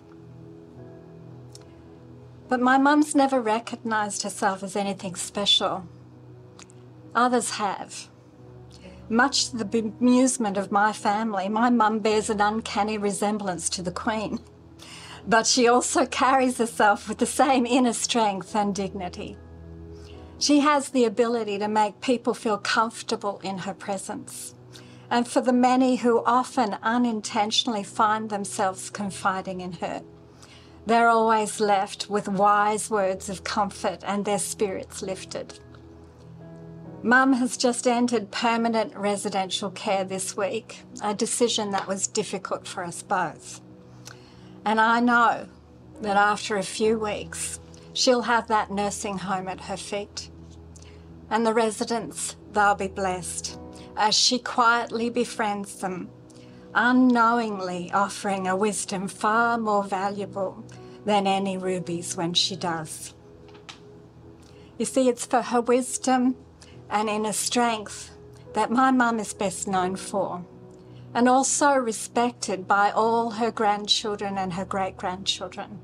But 2.48 2.60
my 2.60 2.78
mum's 2.78 3.14
never 3.14 3.40
recognised 3.40 4.22
herself 4.22 4.62
as 4.62 4.76
anything 4.76 5.16
special. 5.16 5.86
Others 7.16 7.50
have. 7.50 8.08
Much 9.08 9.50
to 9.50 9.56
the 9.56 9.64
bemusement 9.64 10.56
of 10.56 10.70
my 10.70 10.92
family, 10.92 11.48
my 11.48 11.70
mum 11.70 11.98
bears 11.98 12.30
an 12.30 12.40
uncanny 12.40 12.98
resemblance 12.98 13.68
to 13.70 13.82
the 13.82 13.90
Queen 13.90 14.38
but 15.26 15.46
she 15.46 15.66
also 15.66 16.06
carries 16.06 16.58
herself 16.58 17.08
with 17.08 17.18
the 17.18 17.26
same 17.26 17.66
inner 17.66 17.92
strength 17.92 18.54
and 18.54 18.74
dignity. 18.74 19.36
She 20.38 20.60
has 20.60 20.90
the 20.90 21.04
ability 21.04 21.58
to 21.58 21.68
make 21.68 22.00
people 22.00 22.34
feel 22.34 22.58
comfortable 22.58 23.40
in 23.42 23.58
her 23.58 23.74
presence. 23.74 24.54
And 25.10 25.26
for 25.26 25.40
the 25.40 25.52
many 25.52 25.96
who 25.96 26.22
often 26.24 26.76
unintentionally 26.82 27.84
find 27.84 28.28
themselves 28.28 28.90
confiding 28.90 29.60
in 29.60 29.72
her, 29.74 30.02
they're 30.84 31.08
always 31.08 31.58
left 31.58 32.08
with 32.08 32.28
wise 32.28 32.90
words 32.90 33.28
of 33.28 33.42
comfort 33.42 34.04
and 34.04 34.24
their 34.24 34.38
spirits 34.38 35.02
lifted. 35.02 35.58
Mum 37.06 37.34
has 37.34 37.56
just 37.56 37.86
entered 37.86 38.32
permanent 38.32 38.92
residential 38.96 39.70
care 39.70 40.02
this 40.02 40.36
week, 40.36 40.82
a 41.00 41.14
decision 41.14 41.70
that 41.70 41.86
was 41.86 42.08
difficult 42.08 42.66
for 42.66 42.82
us 42.82 43.00
both. 43.00 43.60
And 44.64 44.80
I 44.80 44.98
know 44.98 45.46
that 46.00 46.16
after 46.16 46.56
a 46.56 46.64
few 46.64 46.98
weeks, 46.98 47.60
she'll 47.92 48.22
have 48.22 48.48
that 48.48 48.72
nursing 48.72 49.18
home 49.18 49.46
at 49.46 49.60
her 49.60 49.76
feet. 49.76 50.32
And 51.30 51.46
the 51.46 51.54
residents, 51.54 52.34
they'll 52.50 52.74
be 52.74 52.88
blessed 52.88 53.56
as 53.96 54.16
she 54.16 54.40
quietly 54.40 55.08
befriends 55.08 55.76
them, 55.76 56.10
unknowingly 56.74 57.88
offering 57.94 58.48
a 58.48 58.56
wisdom 58.56 59.06
far 59.06 59.58
more 59.58 59.84
valuable 59.84 60.64
than 61.04 61.28
any 61.28 61.56
rubies 61.56 62.16
when 62.16 62.34
she 62.34 62.56
does. 62.56 63.14
You 64.76 64.86
see, 64.86 65.08
it's 65.08 65.24
for 65.24 65.40
her 65.40 65.60
wisdom 65.60 66.34
and 66.90 67.08
inner 67.08 67.32
strength 67.32 68.10
that 68.54 68.70
my 68.70 68.90
mum 68.90 69.18
is 69.18 69.34
best 69.34 69.68
known 69.68 69.96
for 69.96 70.44
and 71.16 71.30
also 71.30 71.72
respected 71.74 72.68
by 72.68 72.90
all 72.90 73.30
her 73.30 73.50
grandchildren 73.50 74.36
and 74.36 74.52
her 74.52 74.66
great 74.66 74.98
grandchildren, 74.98 75.78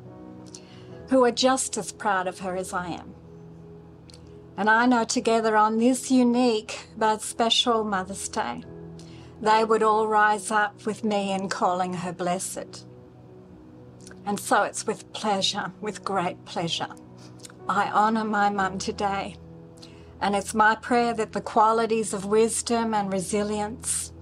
who 1.08 1.24
are 1.24 1.30
just 1.30 1.78
as 1.78 1.90
proud 1.90 2.26
of 2.26 2.40
her 2.40 2.54
as 2.54 2.74
I 2.74 2.88
am. 2.88 3.14
And 4.58 4.68
I 4.68 4.84
know 4.84 5.04
together 5.04 5.56
on 5.56 5.78
this 5.78 6.10
unique 6.10 6.88
but 6.98 7.22
special 7.22 7.82
Mother's 7.82 8.28
Day, 8.28 8.62
they 9.40 9.64
would 9.64 9.82
all 9.82 10.06
rise 10.06 10.50
up 10.50 10.84
with 10.84 11.02
me 11.02 11.32
in 11.32 11.48
calling 11.48 11.94
her 11.94 12.12
blessed. 12.12 12.84
And 14.26 14.38
so 14.38 14.64
it's 14.64 14.86
with 14.86 15.10
pleasure, 15.14 15.72
with 15.80 16.04
great 16.04 16.44
pleasure, 16.44 16.94
I 17.66 17.90
honour 17.90 18.24
my 18.24 18.50
mum 18.50 18.78
today. 18.78 19.36
And 20.22 20.36
it's 20.36 20.54
my 20.54 20.76
prayer 20.76 21.12
that 21.14 21.32
the 21.32 21.40
qualities 21.40 22.14
of 22.14 22.24
wisdom 22.24 22.94
and 22.94 23.12
resilience 23.12 24.12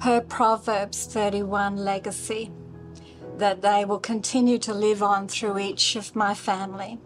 her 0.00 0.22
Proverbs 0.22 1.04
31 1.04 1.76
legacy, 1.76 2.50
that 3.36 3.60
they 3.60 3.84
will 3.84 3.98
continue 3.98 4.58
to 4.58 4.72
live 4.72 5.02
on 5.02 5.28
through 5.28 5.58
each 5.58 5.96
of 5.96 6.16
my 6.16 6.32
family 6.32 6.98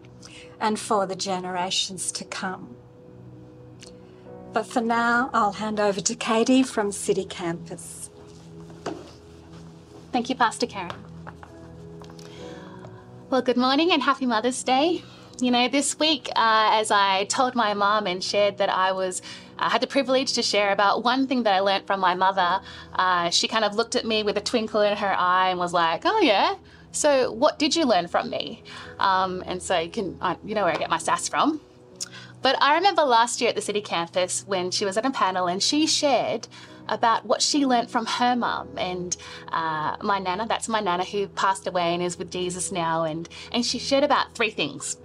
and 0.60 0.78
for 0.78 1.04
the 1.04 1.16
generations 1.16 2.12
to 2.12 2.24
come. 2.24 2.76
But 4.52 4.66
for 4.66 4.80
now, 4.80 5.30
I'll 5.34 5.54
hand 5.54 5.80
over 5.80 6.00
to 6.00 6.14
Katie 6.14 6.62
from 6.62 6.92
City 6.92 7.24
Campus. 7.24 8.08
Thank 10.12 10.28
you, 10.28 10.36
Pastor 10.36 10.66
Karen. 10.66 10.92
Well, 13.30 13.42
good 13.42 13.56
morning 13.56 13.90
and 13.90 14.00
happy 14.00 14.26
Mother's 14.26 14.62
Day. 14.62 15.02
You 15.40 15.50
know, 15.50 15.66
this 15.66 15.98
week, 15.98 16.28
uh, 16.36 16.70
as 16.74 16.92
I 16.92 17.24
told 17.24 17.56
my 17.56 17.74
mom 17.74 18.06
and 18.06 18.22
shared 18.22 18.58
that 18.58 18.68
I 18.68 18.92
was 18.92 19.20
I 19.58 19.68
had 19.68 19.80
the 19.80 19.86
privilege 19.88 20.32
to 20.34 20.42
share 20.42 20.70
about 20.70 21.02
one 21.02 21.26
thing 21.26 21.42
that 21.42 21.52
I 21.52 21.60
learned 21.60 21.86
from 21.86 21.98
my 21.98 22.14
mother. 22.14 22.60
Uh, 22.92 23.30
she 23.30 23.48
kind 23.48 23.64
of 23.64 23.74
looked 23.74 23.96
at 23.96 24.04
me 24.04 24.22
with 24.22 24.36
a 24.36 24.40
twinkle 24.40 24.80
in 24.82 24.96
her 24.96 25.12
eye 25.12 25.50
and 25.50 25.58
was 25.58 25.72
like, 25.72 26.02
"Oh 26.04 26.20
yeah, 26.20 26.54
so 26.92 27.32
what 27.32 27.58
did 27.58 27.74
you 27.74 27.84
learn 27.84 28.06
from 28.06 28.30
me?" 28.30 28.62
Um, 29.00 29.42
and 29.46 29.60
so 29.60 29.78
you 29.78 29.90
can, 29.90 30.18
uh, 30.20 30.36
you 30.44 30.54
know, 30.54 30.64
where 30.64 30.74
I 30.74 30.78
get 30.78 30.88
my 30.88 30.98
sass 30.98 31.28
from. 31.28 31.60
But 32.40 32.56
I 32.62 32.76
remember 32.76 33.02
last 33.02 33.40
year 33.40 33.50
at 33.50 33.56
the 33.56 33.62
city 33.62 33.80
campus 33.80 34.44
when 34.46 34.70
she 34.70 34.84
was 34.84 34.96
at 34.96 35.04
a 35.04 35.10
panel 35.10 35.48
and 35.48 35.60
she 35.60 35.86
shared 35.86 36.46
about 36.88 37.24
what 37.24 37.42
she 37.42 37.66
learnt 37.66 37.90
from 37.90 38.06
her 38.06 38.36
mum 38.36 38.68
and 38.76 39.16
uh, 39.50 39.96
my 40.00 40.18
nana. 40.20 40.46
That's 40.46 40.68
my 40.68 40.80
nana 40.80 41.04
who 41.04 41.26
passed 41.28 41.66
away 41.66 41.94
and 41.94 42.02
is 42.02 42.18
with 42.18 42.30
Jesus 42.30 42.70
now. 42.70 43.04
And, 43.04 43.28
and 43.50 43.64
she 43.64 43.78
shared 43.78 44.04
about 44.04 44.34
three 44.34 44.50
things. 44.50 44.98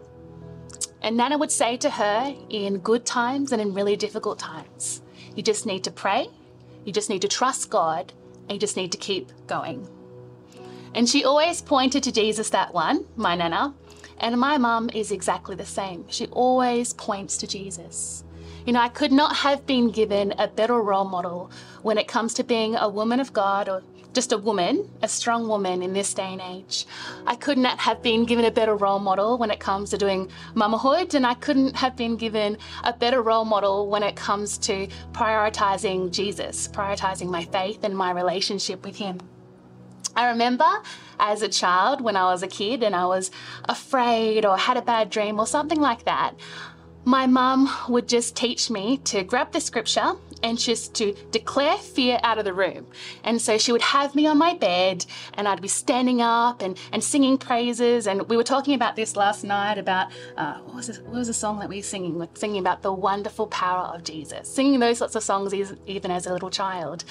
And 1.01 1.17
Nana 1.17 1.37
would 1.37 1.51
say 1.51 1.77
to 1.77 1.89
her 1.89 2.35
in 2.49 2.79
good 2.79 3.05
times 3.05 3.51
and 3.51 3.61
in 3.61 3.73
really 3.73 3.95
difficult 3.95 4.39
times, 4.39 5.01
you 5.35 5.43
just 5.43 5.65
need 5.65 5.83
to 5.85 5.91
pray, 5.91 6.27
you 6.85 6.91
just 6.91 7.09
need 7.09 7.21
to 7.21 7.27
trust 7.27 7.69
God, 7.69 8.13
and 8.43 8.51
you 8.51 8.59
just 8.59 8.77
need 8.77 8.91
to 8.91 8.97
keep 8.97 9.31
going. 9.47 9.87
And 10.95 11.07
she 11.07 11.23
always 11.23 11.61
pointed 11.61 12.03
to 12.03 12.11
Jesus, 12.11 12.49
that 12.49 12.73
one, 12.73 13.05
my 13.15 13.35
Nana. 13.35 13.73
And 14.17 14.37
my 14.39 14.57
mum 14.57 14.89
is 14.93 15.11
exactly 15.11 15.55
the 15.55 15.65
same. 15.65 16.05
She 16.09 16.27
always 16.27 16.93
points 16.93 17.37
to 17.37 17.47
Jesus. 17.47 18.23
You 18.65 18.73
know, 18.73 18.81
I 18.81 18.89
could 18.89 19.11
not 19.11 19.37
have 19.37 19.65
been 19.65 19.91
given 19.91 20.33
a 20.37 20.47
better 20.47 20.81
role 20.81 21.05
model 21.05 21.49
when 21.81 21.97
it 21.97 22.07
comes 22.07 22.33
to 22.35 22.43
being 22.43 22.75
a 22.75 22.89
woman 22.89 23.19
of 23.19 23.31
God 23.31 23.69
or 23.69 23.81
just 24.13 24.31
a 24.31 24.37
woman, 24.37 24.89
a 25.01 25.07
strong 25.07 25.47
woman 25.47 25.81
in 25.81 25.93
this 25.93 26.13
day 26.13 26.33
and 26.33 26.41
age. 26.41 26.85
I 27.27 27.35
could 27.35 27.57
not 27.57 27.79
have 27.79 28.01
been 28.01 28.25
given 28.25 28.45
a 28.45 28.51
better 28.51 28.75
role 28.75 28.99
model 28.99 29.37
when 29.37 29.51
it 29.51 29.59
comes 29.59 29.89
to 29.91 29.97
doing 29.97 30.29
mamahood, 30.55 31.13
and 31.13 31.25
I 31.25 31.35
couldn't 31.35 31.75
have 31.75 31.95
been 31.95 32.15
given 32.15 32.57
a 32.83 32.93
better 32.93 33.21
role 33.21 33.45
model 33.45 33.87
when 33.87 34.03
it 34.03 34.15
comes 34.15 34.57
to 34.59 34.87
prioritizing 35.11 36.11
Jesus, 36.11 36.67
prioritizing 36.67 37.29
my 37.29 37.45
faith 37.45 37.83
and 37.83 37.95
my 37.95 38.11
relationship 38.11 38.85
with 38.85 38.95
Him. 38.95 39.19
I 40.15 40.29
remember 40.29 40.67
as 41.19 41.41
a 41.41 41.49
child 41.49 42.01
when 42.01 42.15
I 42.15 42.25
was 42.25 42.43
a 42.43 42.47
kid 42.47 42.83
and 42.83 42.95
I 42.95 43.05
was 43.05 43.31
afraid 43.65 44.45
or 44.45 44.57
had 44.57 44.77
a 44.77 44.81
bad 44.81 45.09
dream 45.09 45.39
or 45.39 45.45
something 45.45 45.79
like 45.79 46.05
that, 46.05 46.33
my 47.05 47.25
mum 47.25 47.69
would 47.87 48.07
just 48.07 48.35
teach 48.35 48.69
me 48.69 48.97
to 48.97 49.23
grab 49.23 49.51
the 49.51 49.61
scripture 49.61 50.13
anxious 50.43 50.87
to 50.89 51.13
declare 51.31 51.77
fear 51.77 52.19
out 52.23 52.37
of 52.37 52.45
the 52.45 52.53
room. 52.53 52.87
And 53.23 53.41
so 53.41 53.57
she 53.57 53.71
would 53.71 53.81
have 53.81 54.15
me 54.15 54.27
on 54.27 54.37
my 54.37 54.53
bed 54.53 55.05
and 55.35 55.47
I'd 55.47 55.61
be 55.61 55.67
standing 55.67 56.21
up 56.21 56.61
and, 56.61 56.77
and 56.91 57.03
singing 57.03 57.37
praises. 57.37 58.07
And 58.07 58.27
we 58.29 58.37
were 58.37 58.43
talking 58.43 58.73
about 58.73 58.95
this 58.95 59.15
last 59.15 59.43
night 59.43 59.77
about 59.77 60.11
uh, 60.37 60.59
what, 60.59 60.75
was 60.75 60.87
this, 60.87 60.99
what 60.99 61.15
was 61.15 61.27
the 61.27 61.33
song 61.33 61.59
that 61.59 61.69
we 61.69 61.77
were 61.77 61.83
singing? 61.83 62.17
We're 62.17 62.27
singing 62.33 62.59
about 62.59 62.81
the 62.81 62.93
wonderful 62.93 63.47
power 63.47 63.87
of 63.95 64.03
Jesus, 64.03 64.47
singing 64.53 64.79
those 64.79 64.97
sorts 64.97 65.15
of 65.15 65.23
songs 65.23 65.53
even 65.87 66.11
as 66.11 66.25
a 66.25 66.33
little 66.33 66.49
child. 66.49 67.03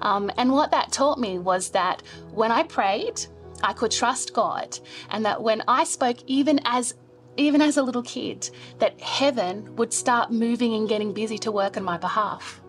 Um, 0.00 0.30
and 0.36 0.52
what 0.52 0.70
that 0.72 0.92
taught 0.92 1.18
me 1.18 1.38
was 1.38 1.70
that 1.70 2.02
when 2.32 2.52
I 2.52 2.62
prayed, 2.64 3.24
I 3.62 3.72
could 3.72 3.90
trust 3.90 4.34
God, 4.34 4.78
and 5.10 5.24
that 5.24 5.42
when 5.42 5.62
I 5.66 5.84
spoke, 5.84 6.18
even 6.26 6.60
as 6.64 6.94
even 7.38 7.60
as 7.60 7.76
a 7.76 7.82
little 7.82 8.02
kid, 8.02 8.48
that 8.78 8.98
heaven 9.00 9.76
would 9.76 9.92
start 9.92 10.30
moving 10.30 10.74
and 10.74 10.88
getting 10.88 11.12
busy 11.12 11.36
to 11.38 11.52
work 11.52 11.76
on 11.76 11.84
my 11.84 11.98
behalf. 11.98 12.62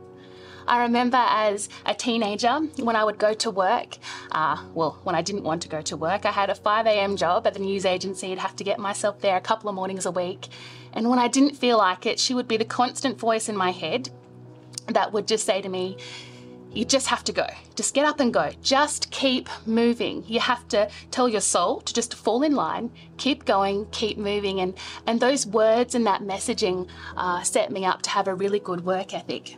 I 0.68 0.82
remember 0.84 1.18
as 1.18 1.70
a 1.86 1.94
teenager 1.94 2.60
when 2.78 2.96
I 2.96 3.04
would 3.04 3.18
go 3.18 3.34
to 3.34 3.52
work, 3.52 3.98
uh, 4.32 4.62
well, 4.74 5.00
when 5.04 5.16
I 5.16 5.22
didn't 5.22 5.44
want 5.44 5.62
to 5.62 5.70
go 5.70 5.82
to 5.82 5.96
work, 5.96 6.26
I 6.26 6.32
had 6.32 6.50
a 6.50 6.56
5 6.56 6.86
a.m. 6.86 7.16
job 7.16 7.48
at 7.48 7.54
the 7.54 7.60
news 7.60 7.86
agency. 7.86 8.32
I'd 8.32 8.40
have 8.40 8.56
to 8.58 8.64
get 8.64 8.80
myself 8.80 9.20
there 9.22 9.38
a 9.38 9.42
couple 9.42 9.70
of 9.70 9.76
mornings 9.76 10.06
a 10.06 10.12
week. 10.12 10.48
And 10.94 11.10
when 11.10 11.20
I 11.20 11.28
didn't 11.28 11.56
feel 11.56 11.78
like 11.78 12.06
it, 12.06 12.20
she 12.20 12.34
would 12.34 12.48
be 12.48 12.58
the 12.58 12.66
constant 12.66 13.18
voice 13.18 13.48
in 13.48 13.56
my 13.56 13.72
head 13.72 14.10
that 14.88 15.14
would 15.14 15.28
just 15.28 15.46
say 15.46 15.62
to 15.62 15.70
me, 15.70 15.98
you 16.74 16.86
just 16.86 17.08
have 17.08 17.24
to 17.24 17.32
go. 17.32 17.48
Just 17.76 17.94
get 17.94 18.06
up 18.06 18.20
and 18.20 18.34
go. 18.34 18.52
Just 18.62 19.10
keep 19.10 19.50
moving. 19.66 20.24
You 20.28 20.40
have 20.40 20.68
to 20.70 20.90
tell 21.12 21.28
your 21.28 21.42
soul 21.42 21.82
to 21.82 21.94
just 21.94 22.14
fall 22.14 22.44
in 22.44 22.56
line, 22.56 22.92
keep 23.18 23.46
going, 23.46 23.88
keep 23.92 24.18
moving. 24.18 24.60
And, 24.60 24.78
and 25.06 25.20
those 25.20 25.48
words 25.48 25.96
and 25.96 26.06
that 26.06 26.22
messaging 26.22 26.88
uh, 27.16 27.42
set 27.42 27.72
me 27.72 27.86
up 27.86 28.02
to 28.04 28.10
have 28.12 28.28
a 28.28 28.36
really 28.36 28.60
good 28.60 28.86
work 28.86 29.14
ethic. 29.14 29.58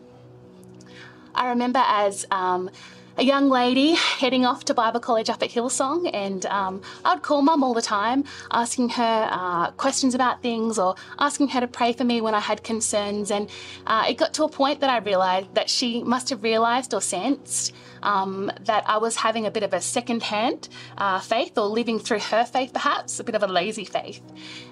I 1.35 1.49
remember 1.49 1.81
as 1.85 2.25
um, 2.31 2.69
a 3.17 3.23
young 3.23 3.49
lady 3.49 3.95
heading 3.95 4.45
off 4.45 4.63
to 4.63 4.73
Bible 4.73 5.01
college 5.01 5.29
up 5.29 5.43
at 5.43 5.49
Hillsong, 5.49 6.09
and 6.13 6.45
um, 6.45 6.81
I'd 7.03 7.21
call 7.21 7.41
mum 7.41 7.63
all 7.63 7.73
the 7.73 7.81
time, 7.81 8.23
asking 8.49 8.89
her 8.89 9.27
uh, 9.29 9.71
questions 9.71 10.15
about 10.15 10.41
things 10.41 10.79
or 10.79 10.95
asking 11.17 11.49
her 11.49 11.59
to 11.59 11.67
pray 11.67 11.91
for 11.91 12.05
me 12.05 12.21
when 12.21 12.33
I 12.33 12.39
had 12.39 12.63
concerns. 12.63 13.29
And 13.29 13.49
uh, 13.85 14.05
it 14.07 14.17
got 14.17 14.33
to 14.35 14.45
a 14.45 14.49
point 14.49 14.79
that 14.79 14.89
I 14.89 14.99
realised 14.99 15.53
that 15.55 15.69
she 15.69 16.01
must 16.01 16.29
have 16.29 16.43
realised 16.43 16.93
or 16.93 17.01
sensed 17.01 17.73
um, 18.03 18.51
that 18.61 18.85
I 18.87 18.97
was 18.97 19.17
having 19.17 19.45
a 19.45 19.51
bit 19.51 19.63
of 19.63 19.73
a 19.73 19.81
second-hand 19.81 20.69
uh, 20.97 21.19
faith 21.19 21.57
or 21.57 21.65
living 21.65 21.99
through 21.99 22.19
her 22.19 22.45
faith, 22.45 22.71
perhaps 22.71 23.19
a 23.19 23.25
bit 23.25 23.35
of 23.35 23.43
a 23.43 23.47
lazy 23.47 23.83
faith. 23.83 24.21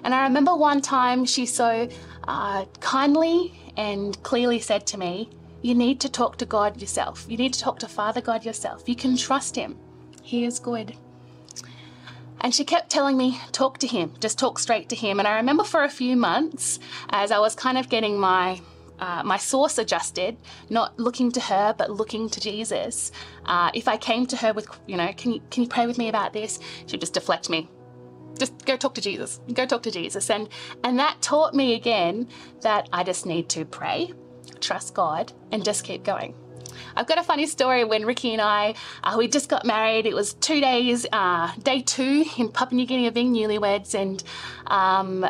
And 0.04 0.14
I 0.14 0.22
remember 0.22 0.56
one 0.56 0.80
time 0.80 1.26
she 1.26 1.44
so 1.44 1.86
uh, 2.26 2.64
kindly 2.80 3.52
and 3.76 4.20
clearly 4.22 4.58
said 4.58 4.86
to 4.86 4.98
me, 4.98 5.28
you 5.62 5.74
need 5.74 6.00
to 6.00 6.08
talk 6.08 6.36
to 6.38 6.46
God 6.46 6.80
yourself. 6.80 7.26
You 7.28 7.36
need 7.36 7.52
to 7.54 7.60
talk 7.60 7.78
to 7.80 7.88
Father 7.88 8.20
God 8.20 8.44
yourself. 8.44 8.88
You 8.88 8.96
can 8.96 9.16
trust 9.16 9.56
Him. 9.56 9.76
He 10.22 10.44
is 10.44 10.58
good. 10.58 10.96
And 12.40 12.54
she 12.54 12.64
kept 12.64 12.90
telling 12.90 13.16
me, 13.16 13.40
talk 13.50 13.78
to 13.78 13.86
him, 13.86 14.12
just 14.20 14.38
talk 14.38 14.58
straight 14.58 14.88
to 14.90 14.96
him. 14.96 15.18
And 15.18 15.26
I 15.26 15.36
remember 15.36 15.64
for 15.64 15.82
a 15.82 15.88
few 15.88 16.16
months, 16.16 16.78
as 17.10 17.32
I 17.32 17.38
was 17.38 17.54
kind 17.54 17.76
of 17.76 17.88
getting 17.88 18.18
my 18.18 18.60
uh, 19.00 19.22
my 19.24 19.36
source 19.36 19.78
adjusted, 19.78 20.36
not 20.70 20.98
looking 20.98 21.30
to 21.30 21.40
her, 21.40 21.72
but 21.76 21.88
looking 21.88 22.28
to 22.28 22.40
Jesus. 22.40 23.12
Uh, 23.44 23.70
if 23.72 23.86
I 23.86 23.96
came 23.96 24.26
to 24.26 24.36
her 24.36 24.52
with, 24.52 24.66
you 24.88 24.96
know, 24.96 25.12
can 25.16 25.34
you, 25.34 25.40
can 25.50 25.62
you 25.62 25.68
pray 25.68 25.86
with 25.86 25.98
me 25.98 26.08
about 26.08 26.32
this? 26.32 26.58
She'd 26.86 27.00
just 27.00 27.14
deflect 27.14 27.48
me. 27.48 27.68
Just 28.40 28.66
go 28.66 28.76
talk 28.76 28.94
to 28.94 29.00
Jesus. 29.00 29.40
Go 29.52 29.66
talk 29.66 29.84
to 29.84 29.92
Jesus. 29.92 30.30
And, 30.30 30.48
and 30.82 30.98
that 30.98 31.22
taught 31.22 31.54
me 31.54 31.74
again 31.74 32.28
that 32.62 32.88
I 32.92 33.04
just 33.04 33.24
need 33.24 33.48
to 33.50 33.64
pray 33.64 34.12
trust 34.58 34.94
God, 34.94 35.32
and 35.52 35.64
just 35.64 35.84
keep 35.84 36.04
going. 36.04 36.34
I've 36.96 37.06
got 37.06 37.18
a 37.18 37.22
funny 37.22 37.46
story 37.46 37.84
when 37.84 38.04
Ricky 38.04 38.32
and 38.32 38.42
I, 38.42 38.74
uh, 39.02 39.14
we 39.16 39.28
just 39.28 39.48
got 39.48 39.64
married. 39.64 40.06
It 40.06 40.14
was 40.14 40.34
two 40.34 40.60
days, 40.60 41.06
uh, 41.12 41.52
day 41.62 41.80
two 41.82 42.24
in 42.36 42.50
Papua 42.50 42.76
New 42.76 42.86
Guinea 42.86 43.06
of 43.06 43.14
being 43.14 43.32
newlyweds, 43.32 43.94
and 43.94 44.22
um, 44.66 45.26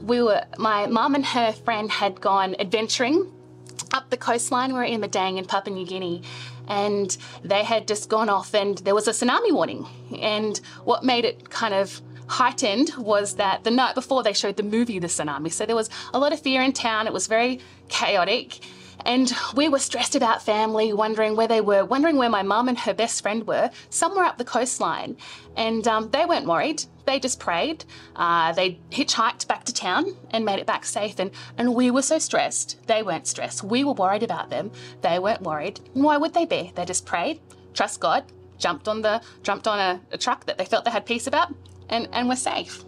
we 0.00 0.22
were, 0.22 0.44
my 0.58 0.86
mum 0.86 1.14
and 1.14 1.24
her 1.24 1.52
friend 1.52 1.90
had 1.90 2.20
gone 2.20 2.56
adventuring 2.58 3.32
up 3.92 4.10
the 4.10 4.16
coastline. 4.16 4.72
We 4.72 4.78
were 4.78 4.84
in 4.84 5.00
Madang 5.00 5.38
in 5.38 5.44
Papua 5.44 5.74
New 5.74 5.86
Guinea, 5.86 6.22
and 6.68 7.16
they 7.42 7.64
had 7.64 7.86
just 7.86 8.08
gone 8.08 8.28
off, 8.28 8.54
and 8.54 8.78
there 8.78 8.94
was 8.94 9.08
a 9.08 9.12
tsunami 9.12 9.52
warning. 9.52 9.86
And 10.18 10.58
what 10.84 11.04
made 11.04 11.24
it 11.24 11.50
kind 11.50 11.74
of 11.74 12.00
heightened 12.26 12.90
was 12.96 13.34
that 13.36 13.64
the 13.64 13.70
night 13.70 13.94
before 13.94 14.22
they 14.22 14.32
showed 14.32 14.56
the 14.56 14.62
movie 14.62 14.98
The 14.98 15.06
Tsunami. 15.06 15.52
So 15.52 15.66
there 15.66 15.76
was 15.76 15.90
a 16.12 16.18
lot 16.18 16.32
of 16.32 16.40
fear 16.40 16.62
in 16.62 16.72
town. 16.72 17.06
It 17.06 17.12
was 17.12 17.26
very 17.26 17.60
chaotic. 17.88 18.60
And 19.04 19.32
we 19.54 19.68
were 19.68 19.78
stressed 19.78 20.14
about 20.14 20.42
family, 20.42 20.92
wondering 20.92 21.34
where 21.34 21.48
they 21.48 21.60
were, 21.60 21.84
wondering 21.84 22.16
where 22.18 22.28
my 22.28 22.42
mum 22.42 22.68
and 22.68 22.78
her 22.78 22.94
best 22.94 23.22
friend 23.22 23.46
were, 23.46 23.70
somewhere 23.90 24.24
up 24.24 24.38
the 24.38 24.44
coastline. 24.44 25.16
And 25.56 25.86
um, 25.88 26.10
they 26.10 26.24
weren't 26.24 26.46
worried. 26.46 26.84
They 27.04 27.18
just 27.18 27.40
prayed. 27.40 27.84
Uh, 28.14 28.52
they 28.52 28.78
hitchhiked 28.90 29.48
back 29.48 29.64
to 29.64 29.74
town 29.74 30.16
and 30.30 30.44
made 30.44 30.60
it 30.60 30.66
back 30.66 30.84
safe. 30.84 31.18
And, 31.18 31.32
and 31.58 31.74
we 31.74 31.90
were 31.90 32.02
so 32.02 32.18
stressed. 32.18 32.86
They 32.86 33.02
weren't 33.02 33.26
stressed. 33.26 33.64
We 33.64 33.82
were 33.82 33.92
worried 33.92 34.22
about 34.22 34.50
them. 34.50 34.70
They 35.00 35.18
weren't 35.18 35.42
worried. 35.42 35.80
why 35.94 36.16
would 36.16 36.34
they 36.34 36.44
be? 36.44 36.72
They 36.74 36.84
just 36.84 37.04
prayed, 37.04 37.40
trust 37.74 37.98
God, 37.98 38.24
jumped 38.58 38.86
on 38.86 39.02
the 39.02 39.20
jumped 39.42 39.66
on 39.66 39.80
a, 39.80 40.00
a 40.12 40.18
truck 40.18 40.46
that 40.46 40.56
they 40.56 40.64
felt 40.64 40.84
they 40.84 40.90
had 40.92 41.04
peace 41.04 41.26
about, 41.26 41.52
and, 41.88 42.08
and 42.12 42.28
we're 42.28 42.36
safe. 42.36 42.84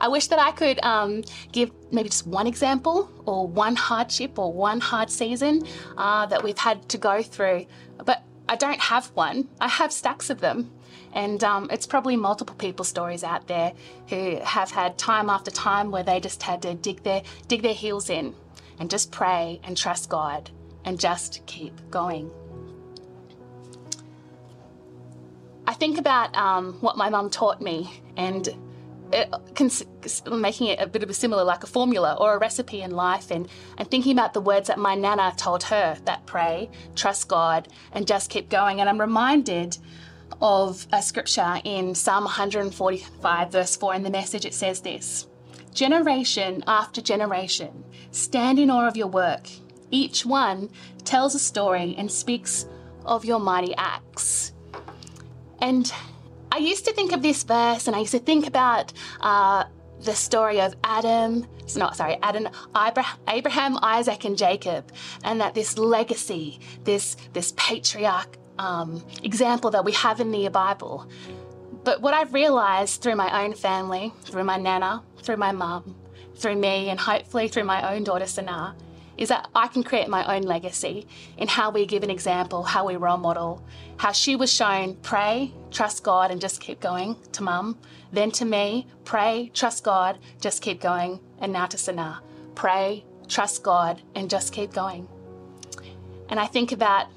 I 0.00 0.08
wish 0.08 0.26
that 0.28 0.38
I 0.38 0.50
could 0.50 0.82
um, 0.84 1.22
give 1.52 1.70
maybe 1.90 2.08
just 2.08 2.26
one 2.26 2.46
example 2.46 3.10
or 3.26 3.46
one 3.46 3.76
hardship 3.76 4.38
or 4.38 4.52
one 4.52 4.80
hard 4.80 5.10
season 5.10 5.62
uh, 5.96 6.26
that 6.26 6.42
we've 6.42 6.58
had 6.58 6.88
to 6.90 6.98
go 6.98 7.22
through, 7.22 7.66
but 8.04 8.22
I 8.48 8.56
don't 8.56 8.80
have 8.80 9.06
one. 9.14 9.48
I 9.60 9.68
have 9.68 9.92
stacks 9.92 10.30
of 10.30 10.40
them. 10.40 10.70
And 11.12 11.42
um, 11.44 11.68
it's 11.70 11.86
probably 11.86 12.16
multiple 12.16 12.56
people's 12.56 12.88
stories 12.88 13.22
out 13.22 13.46
there 13.46 13.72
who 14.08 14.40
have 14.42 14.70
had 14.70 14.98
time 14.98 15.30
after 15.30 15.50
time 15.50 15.90
where 15.90 16.02
they 16.02 16.18
just 16.18 16.42
had 16.42 16.60
to 16.62 16.74
dig 16.74 17.02
their, 17.04 17.22
dig 17.46 17.62
their 17.62 17.72
heels 17.72 18.10
in 18.10 18.34
and 18.80 18.90
just 18.90 19.12
pray 19.12 19.60
and 19.62 19.76
trust 19.76 20.08
God 20.08 20.50
and 20.84 20.98
just 20.98 21.46
keep 21.46 21.72
going. 21.90 22.30
I 25.66 25.74
think 25.74 25.98
about 25.98 26.36
um, 26.36 26.74
what 26.80 26.96
my 26.96 27.08
mum 27.08 27.30
taught 27.30 27.60
me 27.60 28.02
and 28.16 28.48
it, 29.12 29.32
making 30.30 30.68
it 30.68 30.80
a 30.80 30.86
bit 30.86 31.02
of 31.02 31.10
a 31.10 31.14
similar, 31.14 31.44
like 31.44 31.62
a 31.62 31.66
formula 31.66 32.16
or 32.18 32.34
a 32.34 32.38
recipe 32.38 32.82
in 32.82 32.90
life, 32.90 33.30
and, 33.30 33.48
and 33.78 33.90
thinking 33.90 34.12
about 34.12 34.34
the 34.34 34.40
words 34.40 34.68
that 34.68 34.78
my 34.78 34.94
nana 34.94 35.32
told 35.36 35.62
her 35.64 35.96
that 36.04 36.26
pray, 36.26 36.70
trust 36.94 37.28
God, 37.28 37.68
and 37.92 38.06
just 38.06 38.30
keep 38.30 38.48
going. 38.48 38.80
And 38.80 38.88
I'm 38.88 39.00
reminded 39.00 39.78
of 40.40 40.86
a 40.92 41.00
scripture 41.00 41.60
in 41.64 41.94
Psalm 41.94 42.24
145, 42.24 43.52
verse 43.52 43.76
4. 43.76 43.94
In 43.94 44.02
the 44.02 44.10
message, 44.10 44.44
it 44.44 44.54
says 44.54 44.80
this 44.80 45.26
Generation 45.72 46.62
after 46.66 47.00
generation 47.00 47.84
stand 48.10 48.58
in 48.58 48.70
awe 48.70 48.86
of 48.86 48.96
your 48.96 49.08
work. 49.08 49.48
Each 49.90 50.26
one 50.26 50.70
tells 51.04 51.34
a 51.34 51.38
story 51.38 51.94
and 51.96 52.10
speaks 52.10 52.66
of 53.04 53.24
your 53.24 53.38
mighty 53.38 53.74
acts. 53.76 54.53
And 55.64 55.90
I 56.52 56.58
used 56.58 56.84
to 56.84 56.92
think 56.92 57.12
of 57.12 57.22
this 57.22 57.42
verse 57.42 57.86
and 57.86 57.96
I 57.96 58.00
used 58.00 58.12
to 58.12 58.18
think 58.18 58.46
about 58.46 58.92
uh, 59.22 59.64
the 60.02 60.14
story 60.14 60.60
of 60.60 60.74
Adam, 60.84 61.46
it's 61.60 61.74
not 61.74 61.96
sorry, 61.96 62.18
Adam, 62.22 62.50
Abraham, 63.26 63.78
Isaac, 63.82 64.26
and 64.26 64.36
Jacob, 64.36 64.92
and 65.24 65.40
that 65.40 65.54
this 65.54 65.78
legacy, 65.78 66.60
this 66.84 67.16
this 67.32 67.54
patriarch 67.56 68.36
um, 68.58 69.02
example 69.22 69.70
that 69.70 69.86
we 69.86 69.92
have 69.92 70.20
in 70.20 70.30
the 70.32 70.50
Bible. 70.50 71.08
But 71.82 72.02
what 72.02 72.12
I've 72.12 72.34
realised 72.34 73.00
through 73.00 73.16
my 73.16 73.42
own 73.42 73.54
family, 73.54 74.12
through 74.24 74.44
my 74.44 74.58
nana, 74.58 75.02
through 75.22 75.38
my 75.38 75.52
mum, 75.52 75.96
through 76.36 76.56
me, 76.56 76.90
and 76.90 77.00
hopefully 77.00 77.48
through 77.48 77.64
my 77.64 77.94
own 77.94 78.04
daughter 78.04 78.26
Sana, 78.26 78.76
is 79.16 79.28
that 79.28 79.48
I 79.54 79.68
can 79.68 79.82
create 79.82 80.08
my 80.08 80.36
own 80.36 80.42
legacy 80.42 81.06
in 81.38 81.48
how 81.48 81.70
we 81.70 81.86
give 81.86 82.02
an 82.02 82.10
example, 82.10 82.62
how 82.62 82.86
we 82.86 82.96
role 82.96 83.16
model, 83.16 83.62
how 83.96 84.12
she 84.12 84.36
was 84.36 84.52
shown 84.52 84.96
pray, 84.96 85.52
trust 85.70 86.02
God, 86.02 86.30
and 86.30 86.40
just 86.40 86.60
keep 86.60 86.80
going 86.80 87.16
to 87.32 87.42
mum. 87.42 87.78
Then 88.12 88.30
to 88.32 88.44
me, 88.44 88.86
pray, 89.04 89.50
trust 89.54 89.84
God, 89.84 90.18
just 90.40 90.62
keep 90.62 90.80
going. 90.80 91.20
And 91.38 91.52
now 91.52 91.66
to 91.66 91.78
Sana, 91.78 92.22
pray, 92.54 93.04
trust 93.28 93.62
God, 93.62 94.02
and 94.14 94.28
just 94.28 94.52
keep 94.52 94.72
going. 94.72 95.08
And 96.28 96.40
I 96.40 96.46
think 96.46 96.72
about 96.72 97.08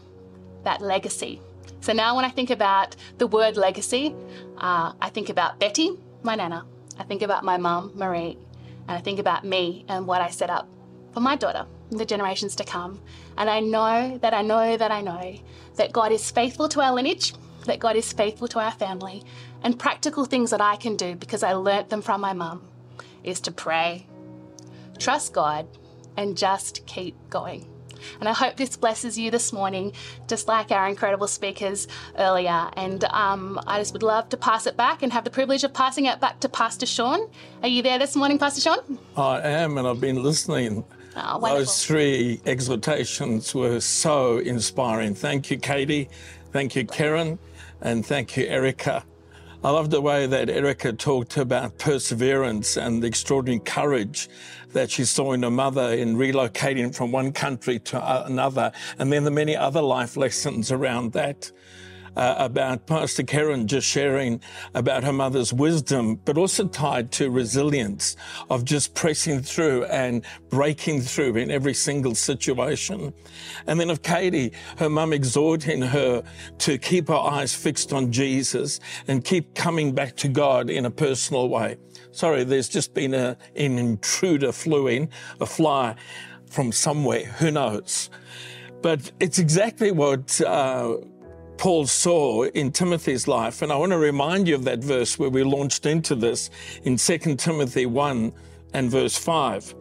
that 0.64 0.82
legacy. 0.82 1.42
So 1.82 1.94
now 1.94 2.16
when 2.16 2.26
I 2.26 2.30
think 2.30 2.50
about 2.50 2.96
the 3.18 3.28
word 3.28 3.58
legacy, 3.58 4.14
uh, 4.58 4.94
I 5.02 5.10
think 5.10 5.30
about 5.30 5.60
Betty, 5.60 5.92
my 6.24 6.36
nana. 6.36 6.66
I 7.00 7.04
think 7.04 7.22
about 7.22 7.44
my 7.44 7.58
mum, 7.58 7.92
Marie. 7.96 8.38
And 8.88 8.98
I 8.98 9.00
think 9.00 9.20
about 9.20 9.46
me 9.46 9.86
and 9.88 10.08
what 10.08 10.22
I 10.22 10.30
set 10.30 10.50
up 10.50 10.68
for 11.14 11.20
my 11.20 11.36
daughter 11.36 11.66
the 11.90 12.06
generations 12.06 12.56
to 12.56 12.64
come. 12.64 13.02
And 13.38 13.50
I 13.50 13.60
know 13.60 14.18
that 14.20 14.34
I 14.34 14.42
know 14.42 14.78
that 14.78 14.92
I 14.92 15.02
know 15.02 15.36
that 15.76 15.92
God 15.92 16.12
is 16.12 16.32
faithful 16.32 16.68
to 16.70 16.82
our 16.82 16.94
lineage, 16.94 17.34
that 17.66 17.80
God 17.80 17.96
is 17.96 18.12
faithful 18.12 18.48
to 18.50 18.60
our 18.60 18.72
family, 18.72 19.24
and 19.64 19.78
practical 19.78 20.26
things 20.26 20.52
that 20.52 20.62
I 20.62 20.76
can 20.76 20.96
do 20.96 21.16
because 21.16 21.44
I 21.44 21.54
learnt 21.54 21.90
them 21.90 22.02
from 22.02 22.22
my 22.22 22.34
mum 22.34 22.68
is 23.24 23.40
to 23.42 23.52
pray, 23.52 24.08
trust 24.98 25.34
God, 25.34 25.68
and 26.16 26.38
just 26.38 26.86
keep 26.86 27.16
going. 27.30 27.68
And 28.20 28.30
I 28.30 28.34
hope 28.34 28.58
this 28.58 28.78
blesses 28.78 29.18
you 29.18 29.32
this 29.32 29.52
morning, 29.52 29.92
just 30.28 30.48
like 30.48 30.72
our 30.72 30.88
incredible 30.88 31.28
speakers 31.28 31.88
earlier. 32.18 32.70
And 32.74 33.04
um, 33.06 33.60
I 33.68 33.80
just 33.80 33.94
would 33.94 34.04
love 34.04 34.30
to 34.30 34.38
pass 34.38 34.68
it 34.68 34.78
back 34.78 35.02
and 35.02 35.12
have 35.12 35.24
the 35.24 35.30
privilege 35.30 35.64
of 35.64 35.74
passing 35.74 36.06
it 36.06 36.20
back 36.20 36.40
to 36.42 36.50
Pastor 36.50 36.86
Sean. 36.86 37.30
Are 37.62 37.68
you 37.68 37.82
there 37.82 38.00
this 38.00 38.16
morning, 38.16 38.38
Pastor 38.38 38.62
Sean? 38.62 39.00
I 39.16 39.42
am, 39.42 39.78
and 39.78 39.88
I've 39.88 40.00
been 40.00 40.22
listening. 40.22 40.86
Oh, 41.20 41.40
Those 41.40 41.84
three 41.84 42.40
exhortations 42.46 43.56
were 43.56 43.80
so 43.80 44.38
inspiring. 44.38 45.16
Thank 45.16 45.50
you, 45.50 45.58
Katie. 45.58 46.10
Thank 46.52 46.76
you, 46.76 46.86
Karen. 46.86 47.40
And 47.82 48.06
thank 48.06 48.38
you, 48.38 48.46
Erica. 48.46 49.04
I 49.64 49.72
love 49.72 49.90
the 49.90 50.00
way 50.00 50.28
that 50.28 50.50
Erica 50.50 50.94
talked 50.94 51.38
about 51.38 51.80
perseverance 51.80 52.78
and 52.78 53.02
the 53.02 53.08
extraordinary 53.08 53.60
courage 53.62 54.30
that 54.74 54.92
she 54.92 55.06
saw 55.06 55.34
in 55.34 55.42
her 55.42 55.50
mother 55.50 55.94
in 55.94 56.16
relocating 56.16 56.94
from 56.94 57.12
one 57.12 57.32
country 57.32 57.80
to 57.80 58.26
another, 58.26 58.72
and 59.00 59.12
then 59.12 59.24
the 59.24 59.32
many 59.32 59.56
other 59.56 59.82
life 59.82 60.16
lessons 60.18 60.72
around 60.72 61.14
that 61.14 61.52
uh, 62.18 62.36
about 62.40 62.88
Pastor 62.88 63.22
Karen 63.22 63.68
just 63.68 63.88
sharing 63.88 64.42
about 64.74 65.04
her 65.04 65.14
mother's 65.14 65.54
wisdom, 65.54 66.16
but 66.26 66.38
also 66.38 66.68
tied 66.68 67.12
to 67.14 67.30
resilience 67.30 68.16
of 68.50 68.66
just 68.66 68.96
pressing 68.96 69.42
through 69.42 69.86
and 69.86 70.26
breaking 70.50 71.02
through 71.02 71.36
in 71.36 71.52
every 71.52 71.76
single 71.76 72.16
situation. 72.16 73.14
And 73.68 73.80
then 73.80 73.92
of 73.92 74.02
Katie, 74.02 74.52
her 74.80 74.90
mum 74.90 75.14
exhorting 75.14 75.84
her 75.84 76.24
to 76.58 76.78
keep 76.80 77.08
her 77.08 77.14
eyes 77.14 77.54
fixed 77.54 77.94
on 77.94 78.12
Jesus 78.12 78.80
and 79.08 79.24
keep 79.24 79.54
coming 79.54 79.94
back 79.94 80.16
to 80.18 80.28
God 80.28 80.72
in 80.72 80.86
a 80.86 80.92
personal 80.92 81.50
way. 81.50 81.78
Sorry, 82.12 82.44
there's 82.44 82.68
just 82.68 82.96
been 82.96 83.14
a, 83.14 83.38
an 83.56 83.78
intruder 83.78 84.52
flew 84.52 84.88
in, 84.88 85.10
a 85.40 85.46
fly 85.46 85.96
from 86.50 86.72
somewhere, 86.72 87.26
who 87.26 87.52
knows? 87.52 88.10
But 88.82 89.12
it's 89.20 89.38
exactly 89.38 89.92
what 89.92 90.40
uh, 90.42 90.98
Paul 91.58 91.88
saw 91.88 92.44
in 92.44 92.72
Timothy's 92.72 93.28
life. 93.28 93.62
And 93.62 93.72
I 93.72 93.76
want 93.76 93.92
to 93.92 93.98
remind 93.98 94.48
you 94.48 94.56
of 94.56 94.64
that 94.66 94.80
verse 94.80 95.18
where 95.18 95.30
we 95.30 95.44
launched 95.44 95.86
into 95.86 96.16
this 96.16 96.50
in 96.84 96.98
2 96.98 97.36
Timothy 97.36 97.86
1 97.86 98.32
and 98.74 98.92
verse 98.92 99.18
5. 99.18 99.76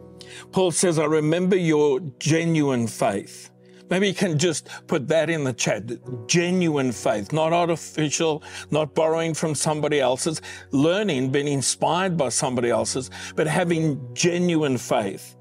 Paul 0.51 0.71
says, 0.71 0.99
I 0.99 1.05
remember 1.05 1.55
your 1.55 1.99
genuine 2.19 2.87
faith. 2.87 3.51
Maybe 3.89 4.09
you 4.09 4.13
can 4.13 4.37
just 4.37 4.67
put 4.87 5.07
that 5.07 5.29
in 5.29 5.45
the 5.45 5.53
chat. 5.53 5.83
Genuine 6.27 6.91
faith, 6.91 7.31
not 7.31 7.53
artificial, 7.53 8.43
not 8.69 8.93
borrowing 8.93 9.33
from 9.33 9.55
somebody 9.55 10.01
else's, 10.01 10.41
learning, 10.71 11.31
being 11.31 11.47
inspired 11.47 12.17
by 12.17 12.29
somebody 12.29 12.69
else's, 12.69 13.09
but 13.35 13.47
having 13.47 14.13
genuine 14.13 14.77
faith. 14.77 15.35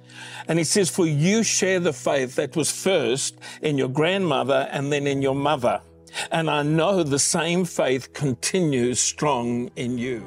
And 0.46 0.59
he 0.59 0.64
says, 0.64 0.88
For 0.88 1.07
you 1.07 1.42
share 1.42 1.81
the 1.81 1.92
faith 1.92 2.37
that 2.37 2.55
was 2.55 2.70
first 2.70 3.38
in 3.62 3.77
your 3.77 3.88
grandmother 3.88 4.68
and 4.70 4.92
then 4.92 5.09
in 5.09 5.22
your 5.22 5.35
mother. 5.35 5.81
And 6.31 6.51
I 6.51 6.62
know 6.62 7.03
the 7.03 7.19
same 7.19 7.64
faith 7.64 8.12
continues 8.12 9.01
strong 9.01 9.71
in 9.77 9.99
you. 9.99 10.25